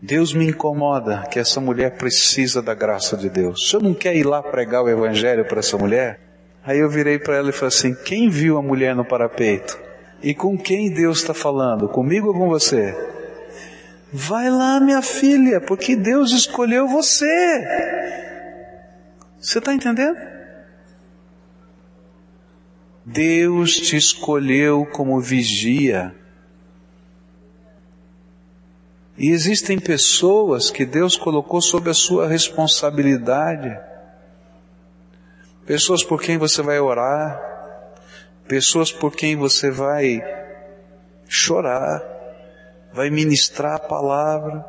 Deus 0.00 0.32
me 0.32 0.46
incomoda 0.46 1.26
que 1.28 1.40
essa 1.40 1.60
mulher 1.60 1.96
precisa 1.96 2.62
da 2.62 2.72
graça 2.72 3.16
de 3.16 3.28
Deus. 3.28 3.60
O 3.60 3.66
senhor 3.68 3.82
não 3.82 3.94
quer 3.94 4.14
ir 4.14 4.22
lá 4.22 4.40
pregar 4.40 4.84
o 4.84 4.88
evangelho 4.88 5.44
para 5.44 5.58
essa 5.58 5.76
mulher? 5.76 6.20
Aí 6.64 6.78
eu 6.78 6.88
virei 6.88 7.18
para 7.18 7.34
ela 7.34 7.50
e 7.50 7.52
falei 7.52 7.66
assim: 7.66 7.96
quem 8.04 8.30
viu 8.30 8.56
a 8.56 8.62
mulher 8.62 8.94
no 8.94 9.04
parapeito? 9.04 9.76
E 10.22 10.36
com 10.36 10.56
quem 10.56 10.88
Deus 10.88 11.18
está 11.18 11.34
falando? 11.34 11.88
Comigo 11.88 12.28
ou 12.28 12.32
com 12.32 12.48
você? 12.48 12.94
Vai 14.12 14.48
lá, 14.48 14.78
minha 14.78 15.02
filha, 15.02 15.60
porque 15.60 15.96
Deus 15.96 16.30
escolheu 16.30 16.86
você. 16.86 17.66
Você 19.40 19.58
está 19.58 19.74
entendendo? 19.74 20.16
Deus 23.04 23.74
te 23.74 23.96
escolheu 23.96 24.86
como 24.92 25.20
vigia 25.20 26.14
e 29.18 29.30
existem 29.30 29.78
pessoas 29.78 30.70
que 30.70 30.84
Deus 30.84 31.16
colocou 31.16 31.60
sob 31.62 31.88
a 31.88 31.94
sua 31.94 32.28
responsabilidade. 32.28 33.78
Pessoas 35.64 36.04
por 36.04 36.20
quem 36.20 36.36
você 36.36 36.60
vai 36.62 36.78
orar, 36.78 37.40
pessoas 38.46 38.92
por 38.92 39.16
quem 39.16 39.34
você 39.34 39.70
vai 39.70 40.22
chorar, 41.26 42.02
vai 42.92 43.08
ministrar 43.08 43.74
a 43.74 43.78
palavra, 43.78 44.64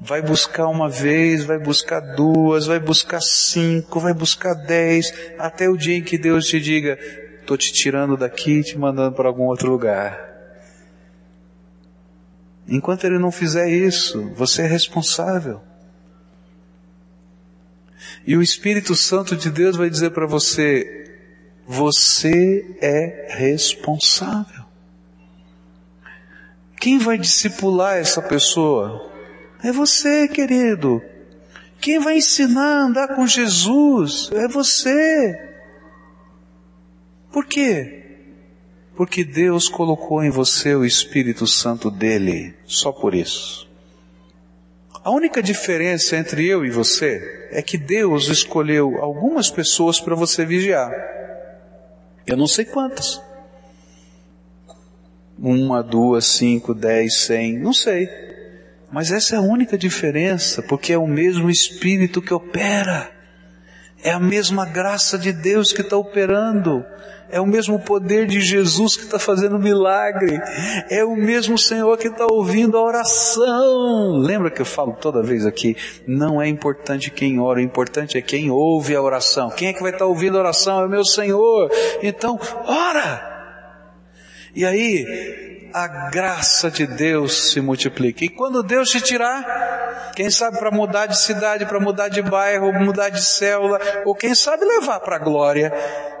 vai 0.00 0.22
buscar 0.22 0.68
uma 0.68 0.88
vez, 0.88 1.44
vai 1.44 1.58
buscar 1.58 2.00
duas, 2.00 2.66
vai 2.66 2.78
buscar 2.78 3.20
cinco, 3.20 3.98
vai 3.98 4.14
buscar 4.14 4.54
dez, 4.54 5.12
até 5.36 5.68
o 5.68 5.76
dia 5.76 5.96
em 5.96 6.02
que 6.02 6.16
Deus 6.16 6.46
te 6.46 6.60
diga, 6.60 6.96
estou 7.40 7.56
te 7.56 7.72
tirando 7.72 8.16
daqui 8.16 8.60
e 8.60 8.62
te 8.62 8.78
mandando 8.78 9.16
para 9.16 9.28
algum 9.28 9.44
outro 9.44 9.68
lugar. 9.68 10.33
Enquanto 12.66 13.04
ele 13.04 13.18
não 13.18 13.30
fizer 13.30 13.68
isso, 13.68 14.32
você 14.34 14.62
é 14.62 14.66
responsável. 14.66 15.60
E 18.26 18.36
o 18.36 18.42
Espírito 18.42 18.94
Santo 18.94 19.36
de 19.36 19.50
Deus 19.50 19.76
vai 19.76 19.90
dizer 19.90 20.10
para 20.10 20.26
você: 20.26 21.04
você 21.66 22.76
é 22.80 23.28
responsável. 23.30 24.64
Quem 26.80 26.98
vai 26.98 27.18
discipular 27.18 27.96
essa 27.96 28.20
pessoa? 28.22 29.10
É 29.62 29.72
você, 29.72 30.28
querido. 30.28 31.02
Quem 31.80 31.98
vai 31.98 32.18
ensinar 32.18 32.60
a 32.60 32.84
andar 32.84 33.08
com 33.14 33.26
Jesus? 33.26 34.30
É 34.32 34.48
você. 34.48 35.52
Por 37.32 37.46
quê? 37.46 38.03
Porque 38.96 39.24
Deus 39.24 39.68
colocou 39.68 40.22
em 40.22 40.30
você 40.30 40.74
o 40.74 40.84
Espírito 40.84 41.46
Santo 41.46 41.90
dele, 41.90 42.54
só 42.64 42.92
por 42.92 43.14
isso. 43.14 43.68
A 45.04 45.10
única 45.10 45.42
diferença 45.42 46.16
entre 46.16 46.46
eu 46.46 46.64
e 46.64 46.70
você 46.70 47.48
é 47.50 47.60
que 47.60 47.76
Deus 47.76 48.28
escolheu 48.28 49.02
algumas 49.02 49.50
pessoas 49.50 50.00
para 50.00 50.14
você 50.14 50.46
vigiar. 50.46 50.90
Eu 52.26 52.36
não 52.36 52.46
sei 52.46 52.64
quantas. 52.64 53.20
Uma, 55.38 55.82
duas, 55.82 56.24
cinco, 56.24 56.72
dez, 56.72 57.16
cem, 57.18 57.58
não 57.58 57.72
sei. 57.72 58.08
Mas 58.90 59.10
essa 59.10 59.34
é 59.34 59.38
a 59.38 59.42
única 59.42 59.76
diferença, 59.76 60.62
porque 60.62 60.92
é 60.92 60.98
o 60.98 61.06
mesmo 61.06 61.50
Espírito 61.50 62.22
que 62.22 62.32
opera. 62.32 63.13
É 64.04 64.10
a 64.10 64.20
mesma 64.20 64.66
graça 64.66 65.18
de 65.18 65.32
Deus 65.32 65.72
que 65.72 65.80
está 65.80 65.96
operando. 65.96 66.84
É 67.30 67.40
o 67.40 67.46
mesmo 67.46 67.80
poder 67.80 68.26
de 68.26 68.38
Jesus 68.38 68.96
que 68.96 69.04
está 69.04 69.18
fazendo 69.18 69.58
milagre. 69.58 70.38
É 70.90 71.02
o 71.02 71.16
mesmo 71.16 71.56
Senhor 71.56 71.96
que 71.96 72.08
está 72.08 72.26
ouvindo 72.30 72.76
a 72.76 72.82
oração. 72.82 74.18
Lembra 74.18 74.50
que 74.50 74.60
eu 74.60 74.66
falo 74.66 74.92
toda 74.92 75.22
vez 75.22 75.46
aqui? 75.46 75.74
Não 76.06 76.40
é 76.40 76.46
importante 76.46 77.10
quem 77.10 77.40
ora, 77.40 77.58
o 77.58 77.62
importante 77.62 78.18
é 78.18 78.22
quem 78.22 78.50
ouve 78.50 78.94
a 78.94 79.00
oração. 79.00 79.48
Quem 79.50 79.68
é 79.68 79.72
que 79.72 79.80
vai 79.80 79.90
estar 79.90 80.04
tá 80.04 80.06
ouvindo 80.06 80.36
a 80.36 80.40
oração? 80.40 80.82
É 80.82 80.86
o 80.86 80.90
meu 80.90 81.04
Senhor. 81.04 81.70
Então, 82.02 82.38
ora! 82.66 83.32
E 84.54 84.66
aí, 84.66 85.04
a 85.74 85.88
graça 86.08 86.70
de 86.70 86.86
Deus 86.86 87.50
se 87.50 87.60
multiplica. 87.60 88.24
E 88.24 88.28
quando 88.28 88.62
Deus 88.62 88.88
te 88.90 89.00
tirar, 89.00 90.12
quem 90.14 90.30
sabe 90.30 90.56
para 90.56 90.70
mudar 90.70 91.06
de 91.06 91.18
cidade, 91.18 91.66
para 91.66 91.80
mudar 91.80 92.08
de 92.08 92.22
bairro, 92.22 92.72
mudar 92.72 93.08
de 93.08 93.20
célula, 93.20 93.80
ou 94.04 94.14
quem 94.14 94.36
sabe 94.36 94.64
levar 94.64 95.00
para 95.00 95.16
a 95.16 95.18
glória, 95.18 95.72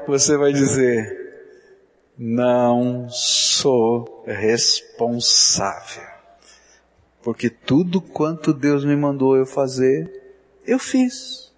você 0.08 0.36
vai 0.36 0.52
dizer: 0.52 1.06
Não 2.18 3.08
sou 3.08 4.24
responsável. 4.26 6.02
Porque 7.22 7.48
tudo 7.48 8.00
quanto 8.00 8.52
Deus 8.52 8.84
me 8.84 8.96
mandou 8.96 9.36
eu 9.36 9.46
fazer, 9.46 10.10
eu 10.66 10.80
fiz. 10.80 11.54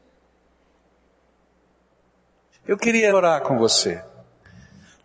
Eu 2.68 2.76
queria 2.76 3.16
orar 3.16 3.40
com 3.40 3.56
você. 3.56 4.04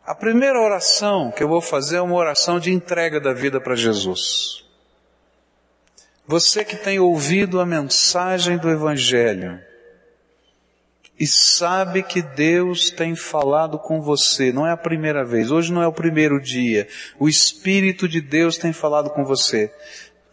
A 0.06 0.16
primeira 0.16 0.60
oração 0.60 1.32
que 1.32 1.44
eu 1.44 1.48
vou 1.48 1.62
fazer 1.62 1.98
é 1.98 2.02
uma 2.02 2.16
oração 2.16 2.60
de 2.60 2.72
entrega 2.72 3.20
da 3.20 3.34
vida 3.34 3.62
para 3.62 3.76
Jesus. 3.76 4.66
Você 6.26 6.66
que 6.66 6.76
tem 6.76 7.00
ouvido 7.00 7.60
a 7.60 7.66
mensagem 7.66 8.58
do 8.58 8.70
Evangelho, 8.70 9.60
e 11.22 11.28
sabe 11.28 12.02
que 12.02 12.20
Deus 12.20 12.90
tem 12.90 13.16
falado 13.16 13.78
com 13.78 14.02
você. 14.02 14.52
Não 14.52 14.66
é 14.66 14.72
a 14.72 14.78
primeira 14.78 15.24
vez, 15.24 15.52
hoje 15.52 15.72
não 15.72 15.84
é 15.84 15.86
o 15.86 15.94
primeiro 15.94 16.42
dia. 16.42 16.88
O 17.20 17.30
Espírito 17.30 18.08
de 18.08 18.20
Deus 18.20 18.58
tem 18.58 18.74
falado 18.74 19.12
com 19.12 19.24
você. 19.24 19.72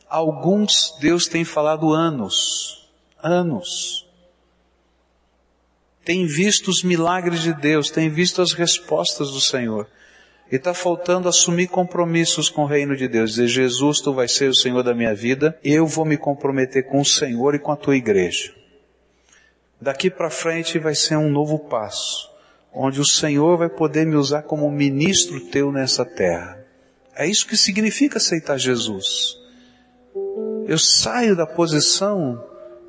Alguns 0.09 0.97
Deus 0.99 1.29
tem 1.29 1.45
falado 1.45 1.93
anos, 1.93 2.89
anos. 3.23 4.08
Tem 6.09 6.25
visto 6.25 6.69
os 6.69 6.83
milagres 6.83 7.43
de 7.43 7.53
Deus, 7.53 7.91
tem 7.91 8.09
visto 8.09 8.41
as 8.41 8.55
respostas 8.55 9.31
do 9.31 9.43
Senhor. 9.43 9.87
E 10.51 10.57
está 10.57 10.73
faltando 10.73 11.29
assumir 11.29 11.67
compromissos 11.67 12.49
com 12.49 12.63
o 12.63 12.67
reino 12.67 12.97
de 12.97 13.07
Deus. 13.07 13.33
Dizer, 13.33 13.47
Jesus, 13.47 14.01
tu 14.01 14.15
vais 14.15 14.33
ser 14.33 14.49
o 14.49 14.55
Senhor 14.55 14.83
da 14.83 14.95
minha 14.95 15.15
vida, 15.15 15.59
eu 15.63 15.87
vou 15.87 16.07
me 16.07 16.17
comprometer 16.17 16.87
com 16.87 16.99
o 16.99 17.05
Senhor 17.05 17.55
e 17.55 17.59
com 17.59 17.73
a 17.73 17.77
tua 17.77 17.95
igreja. 17.95 18.55
Daqui 19.79 20.09
para 20.09 20.31
frente 20.31 20.79
vai 20.79 20.95
ser 20.95 21.19
um 21.19 21.29
novo 21.29 21.59
passo, 21.59 22.31
onde 22.73 23.03
o 23.03 23.05
Senhor 23.05 23.59
vai 23.59 23.69
poder 23.69 24.07
me 24.07 24.17
usar 24.17 24.45
como 24.45 24.71
ministro 24.71 25.39
teu 25.51 25.71
nessa 25.71 26.07
terra. 26.07 26.59
É 27.15 27.27
isso 27.27 27.47
que 27.47 27.55
significa 27.55 28.17
aceitar 28.17 28.57
Jesus. 28.57 29.37
Eu 30.67 30.79
saio 30.79 31.37
da 31.37 31.47
posição 31.47 32.48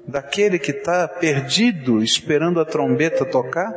daquele 0.09 0.59
que 0.59 0.71
está 0.71 1.07
perdido, 1.07 2.03
esperando 2.03 2.59
a 2.59 2.65
trombeta 2.65 3.25
tocar, 3.25 3.71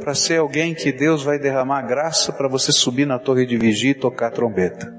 para 0.00 0.14
ser 0.14 0.38
alguém 0.38 0.74
que 0.74 0.92
Deus 0.92 1.22
vai 1.22 1.38
derramar 1.38 1.82
graça 1.82 2.32
para 2.32 2.48
você 2.48 2.72
subir 2.72 3.06
na 3.06 3.18
torre 3.18 3.46
de 3.46 3.56
vigia 3.56 3.92
e 3.92 3.94
tocar 3.94 4.26
a 4.26 4.30
trombeta. 4.30 4.92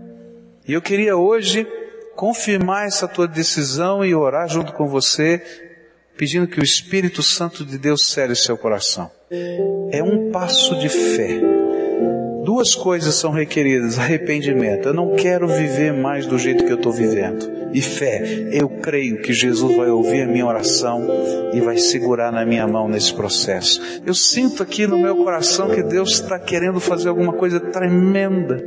E 0.67 0.73
eu 0.73 0.81
queria 0.81 1.15
hoje 1.15 1.67
confirmar 2.15 2.87
essa 2.87 3.07
tua 3.07 3.27
decisão 3.27 4.03
e 4.03 4.15
orar 4.15 4.47
junto 4.47 4.73
com 4.73 4.87
você 4.87 5.41
pedindo 6.17 6.47
que 6.47 6.59
o 6.59 6.63
Espírito 6.63 7.21
Santo 7.21 7.65
de 7.65 7.77
Deus 7.77 8.09
cere 8.09 8.35
seu 8.35 8.57
coração. 8.57 9.11
É 9.91 10.01
um 10.01 10.31
passo 10.31 10.79
de 10.79 10.89
fé. 10.89 11.64
Duas 12.55 12.73
coisas 12.73 13.15
são 13.15 13.31
requeridas: 13.31 13.99
arrependimento. 13.99 14.87
Eu 14.87 14.93
não 14.93 15.13
quero 15.13 15.45
viver 15.45 15.91
mais 15.91 16.25
do 16.25 16.39
jeito 16.39 16.63
que 16.63 16.71
eu 16.71 16.77
estou 16.77 16.93
vivendo. 16.93 17.51
E 17.73 17.81
fé. 17.81 18.47
Eu 18.49 18.69
creio 18.69 19.21
que 19.21 19.33
Jesus 19.33 19.75
vai 19.75 19.89
ouvir 19.89 20.21
a 20.21 20.25
minha 20.25 20.45
oração 20.45 21.05
e 21.53 21.59
vai 21.59 21.75
segurar 21.75 22.31
na 22.31 22.45
minha 22.45 22.65
mão 22.65 22.87
nesse 22.87 23.13
processo. 23.13 23.81
Eu 24.05 24.13
sinto 24.13 24.63
aqui 24.63 24.87
no 24.87 24.97
meu 24.97 25.17
coração 25.17 25.69
que 25.69 25.83
Deus 25.83 26.11
está 26.11 26.39
querendo 26.39 26.79
fazer 26.79 27.09
alguma 27.09 27.33
coisa 27.33 27.59
tremenda. 27.59 28.65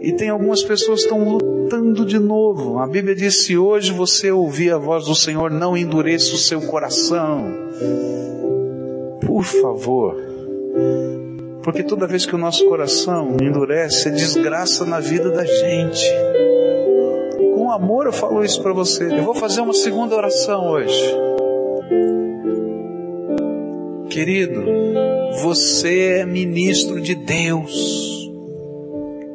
E 0.00 0.12
tem 0.12 0.30
algumas 0.30 0.62
pessoas 0.62 1.00
que 1.00 1.12
estão 1.12 1.28
lutando 1.28 2.06
de 2.06 2.18
novo. 2.18 2.78
A 2.78 2.86
Bíblia 2.86 3.14
diz: 3.14 3.44
se 3.44 3.54
hoje 3.58 3.92
você 3.92 4.30
ouvir 4.30 4.72
a 4.72 4.78
voz 4.78 5.04
do 5.04 5.14
Senhor, 5.14 5.50
não 5.50 5.76
endureça 5.76 6.34
o 6.34 6.38
seu 6.38 6.62
coração. 6.62 7.52
Por 9.20 9.44
favor. 9.44 10.16
Porque 11.66 11.82
toda 11.82 12.06
vez 12.06 12.24
que 12.24 12.32
o 12.32 12.38
nosso 12.38 12.64
coração 12.68 13.36
endurece, 13.42 14.06
é 14.06 14.12
desgraça 14.12 14.86
na 14.86 15.00
vida 15.00 15.32
da 15.32 15.44
gente. 15.44 16.08
Com 17.56 17.72
amor 17.72 18.06
eu 18.06 18.12
falo 18.12 18.44
isso 18.44 18.62
para 18.62 18.72
você. 18.72 19.06
Eu 19.12 19.24
vou 19.24 19.34
fazer 19.34 19.62
uma 19.62 19.74
segunda 19.74 20.14
oração 20.14 20.70
hoje. 20.70 21.02
Querido, 24.08 24.62
você 25.42 26.20
é 26.20 26.24
ministro 26.24 27.00
de 27.00 27.16
Deus. 27.16 28.30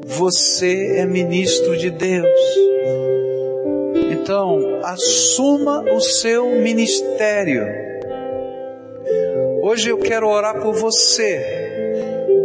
Você 0.06 1.00
é 1.00 1.06
ministro 1.06 1.78
de 1.78 1.90
Deus. 1.90 2.40
Então, 4.10 4.80
assuma 4.86 5.84
o 5.94 6.00
seu 6.00 6.50
ministério. 6.62 7.62
Hoje 9.62 9.90
eu 9.90 9.98
quero 9.98 10.30
orar 10.30 10.62
por 10.62 10.74
você, 10.74 11.71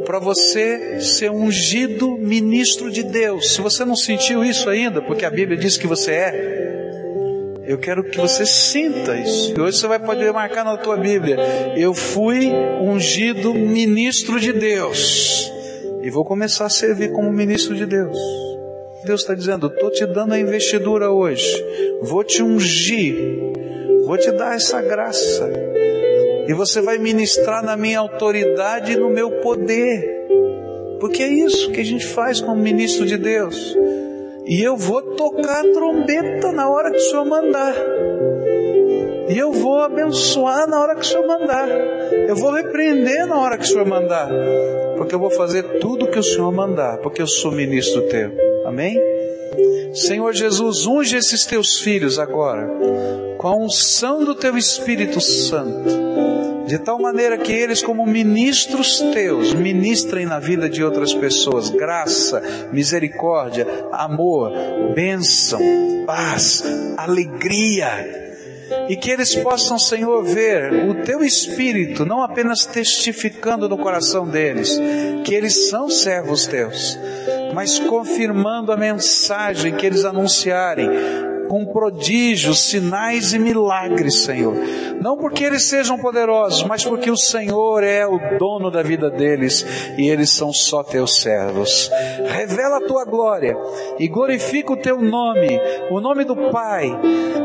para 0.05 0.19
você 0.19 1.01
ser 1.01 1.31
ungido 1.31 2.17
ministro 2.17 2.91
de 2.91 3.03
Deus. 3.03 3.55
Se 3.55 3.61
você 3.61 3.85
não 3.85 3.97
sentiu 3.97 4.45
isso 4.45 4.71
ainda, 4.71 5.03
porque 5.03 5.25
a 5.25 5.31
Bíblia 5.31 5.59
diz 5.59 5.77
que 5.77 5.87
você 5.87 6.13
é, 6.13 7.63
eu 7.67 7.79
quero 7.79 8.05
que 8.05 8.17
você 8.17 8.47
sinta 8.47 9.17
isso. 9.17 9.55
E 9.57 9.61
hoje 9.61 9.79
você 9.79 9.89
vai 9.89 9.99
poder 9.99 10.33
marcar 10.33 10.65
na 10.65 10.77
tua 10.77 10.97
Bíblia: 10.97 11.37
Eu 11.77 11.93
fui 11.93 12.49
ungido 12.81 13.53
ministro 13.53 14.39
de 14.39 14.53
Deus 14.53 15.53
e 16.03 16.11
vou 16.11 16.25
começar 16.25 16.67
a 16.67 16.71
servir 16.71 17.11
como 17.11 17.33
ministro 17.33 17.75
de 17.75 17.85
Deus. 17.85 18.17
Deus 19.05 19.23
está 19.23 19.35
dizendo: 19.35 19.67
estou 19.67 19.91
te 19.91 20.07
dando 20.07 20.35
a 20.35 20.39
investidura 20.39 21.11
hoje, 21.11 21.65
vou 22.03 22.23
te 22.23 22.43
ungir, 22.43 23.17
vou 24.05 24.17
te 24.17 24.31
dar 24.31 24.55
essa 24.55 24.81
graça, 24.81 25.51
e 26.49 26.53
você 26.53 26.81
vai 26.81 26.99
ministrar 26.99 27.65
na 27.65 27.77
minha 27.77 27.99
autoridade 27.99 28.93
e 28.93 28.97
no 28.97 29.11
meu 29.11 29.31
poder, 29.41 30.27
porque 31.01 31.23
é 31.23 31.29
isso 31.29 31.71
que 31.73 31.81
a 31.81 31.85
gente 31.85 32.07
faz 32.07 32.41
como 32.41 32.61
ministro 32.61 33.05
de 33.05 33.17
Deus. 33.17 33.77
E 34.47 34.63
eu 34.63 34.77
vou 34.77 35.03
tocar 35.03 35.61
a 35.61 35.73
trombeta 35.73 36.53
na 36.53 36.71
hora 36.71 36.91
que 36.91 36.99
o 36.99 37.01
Senhor 37.01 37.25
mandar. 37.25 37.75
E 39.29 39.37
eu 39.37 39.53
vou 39.53 39.81
abençoar 39.81 40.69
na 40.69 40.81
hora 40.81 40.95
que 40.95 41.01
o 41.01 41.05
Senhor 41.05 41.27
mandar. 41.27 41.69
Eu 41.69 42.37
vou 42.37 42.53
repreender 42.53 43.27
na 43.27 43.41
hora 43.41 43.59
que 43.59 43.65
o 43.65 43.67
Senhor 43.67 43.85
mandar. 43.85 44.29
Porque 44.97 45.15
eu 45.15 45.19
vou 45.19 45.31
fazer 45.31 45.81
tudo 45.81 46.07
que 46.07 46.19
o 46.19 46.23
Senhor 46.23 46.53
mandar. 46.53 46.99
Porque 46.99 47.21
eu 47.21 47.27
sou 47.27 47.51
ministro 47.51 48.03
teu. 48.03 48.31
Amém? 48.65 48.97
Senhor 49.93 50.33
Jesus, 50.33 50.87
unge 50.87 51.17
esses 51.17 51.45
teus 51.45 51.81
filhos 51.81 52.19
agora. 52.19 52.71
Com 53.39 53.49
a 53.49 53.57
unção 53.57 54.25
do 54.25 54.35
teu 54.35 54.57
Espírito 54.57 55.21
Santo. 55.21 55.86
De 56.67 56.79
tal 56.79 56.99
maneira 56.99 57.39
que 57.39 57.53
eles, 57.53 57.83
como 57.83 58.05
ministros 58.05 59.01
teus, 59.13 59.55
ministrem 59.55 60.27
na 60.27 60.39
vida 60.39 60.69
de 60.69 60.83
outras 60.83 61.15
pessoas. 61.15 61.71
Graça, 61.71 62.43
misericórdia, 62.73 63.67
amor, 63.93 64.53
bênção, 64.95 65.61
paz, 66.07 66.65
alegria 66.97 68.27
e 68.89 68.97
que 68.97 69.11
eles 69.11 69.35
possam, 69.35 69.79
Senhor, 69.79 70.23
ver 70.25 70.89
o 70.89 71.03
teu 71.05 71.23
espírito 71.23 72.05
não 72.05 72.23
apenas 72.23 72.67
testificando 72.67 73.69
no 73.69 73.79
coração 73.79 74.27
deles 74.27 74.79
que 75.25 75.35
eles 75.35 75.69
são 75.69 75.89
servos 75.89 76.47
teus, 76.47 76.99
mas 77.55 77.79
confirmando 77.79 78.73
a 78.73 78.77
mensagem 78.77 79.75
que 79.75 79.87
eles 79.87 80.05
anunciarem 80.05 80.89
com 81.49 81.65
prodígios, 81.67 82.61
sinais 82.61 83.33
e 83.33 83.39
milagres, 83.39 84.25
Senhor. 84.25 84.55
Não 85.01 85.17
porque 85.17 85.45
eles 85.45 85.65
sejam 85.65 85.99
poderosos, 85.99 86.63
mas 86.65 86.85
porque 86.85 87.11
o 87.11 87.17
Senhor 87.17 87.83
é 87.83 88.07
o 88.07 88.19
dono 88.39 88.71
da 88.71 88.83
vida 88.83 89.11
deles 89.11 89.67
e 89.97 90.09
eles 90.09 90.31
são 90.31 90.53
só 90.53 90.83
teus 90.83 91.21
servos. 91.21 91.91
Revela 92.27 92.79
a 92.79 92.87
tua 92.87 93.05
glória 93.05 93.57
e 93.99 94.09
glorifica 94.09 94.73
o 94.73 94.77
teu 94.77 95.01
nome, 95.01 95.61
o 95.91 96.01
nome 96.01 96.25
do 96.25 96.37
Pai. 96.51 96.91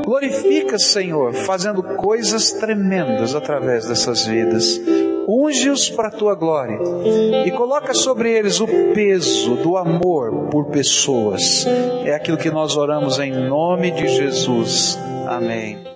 Glorifica, 0.05 0.77
Senhor, 0.77 1.33
fazendo 1.33 1.83
coisas 1.95 2.51
tremendas 2.51 3.35
através 3.35 3.87
dessas 3.87 4.25
vidas 4.25 4.79
unge-os 5.31 5.89
para 5.89 6.09
a 6.09 6.11
tua 6.11 6.35
glória 6.35 6.79
e 7.45 7.51
coloca 7.51 7.93
sobre 7.93 8.31
eles 8.31 8.59
o 8.59 8.67
peso 8.93 9.55
do 9.55 9.77
amor 9.77 10.49
por 10.49 10.65
pessoas. 10.65 11.65
É 12.05 12.13
aquilo 12.13 12.37
que 12.37 12.51
nós 12.51 12.75
oramos 12.75 13.17
em 13.19 13.31
nome 13.31 13.91
de 13.91 14.07
Jesus. 14.07 14.99
Amém. 15.27 15.81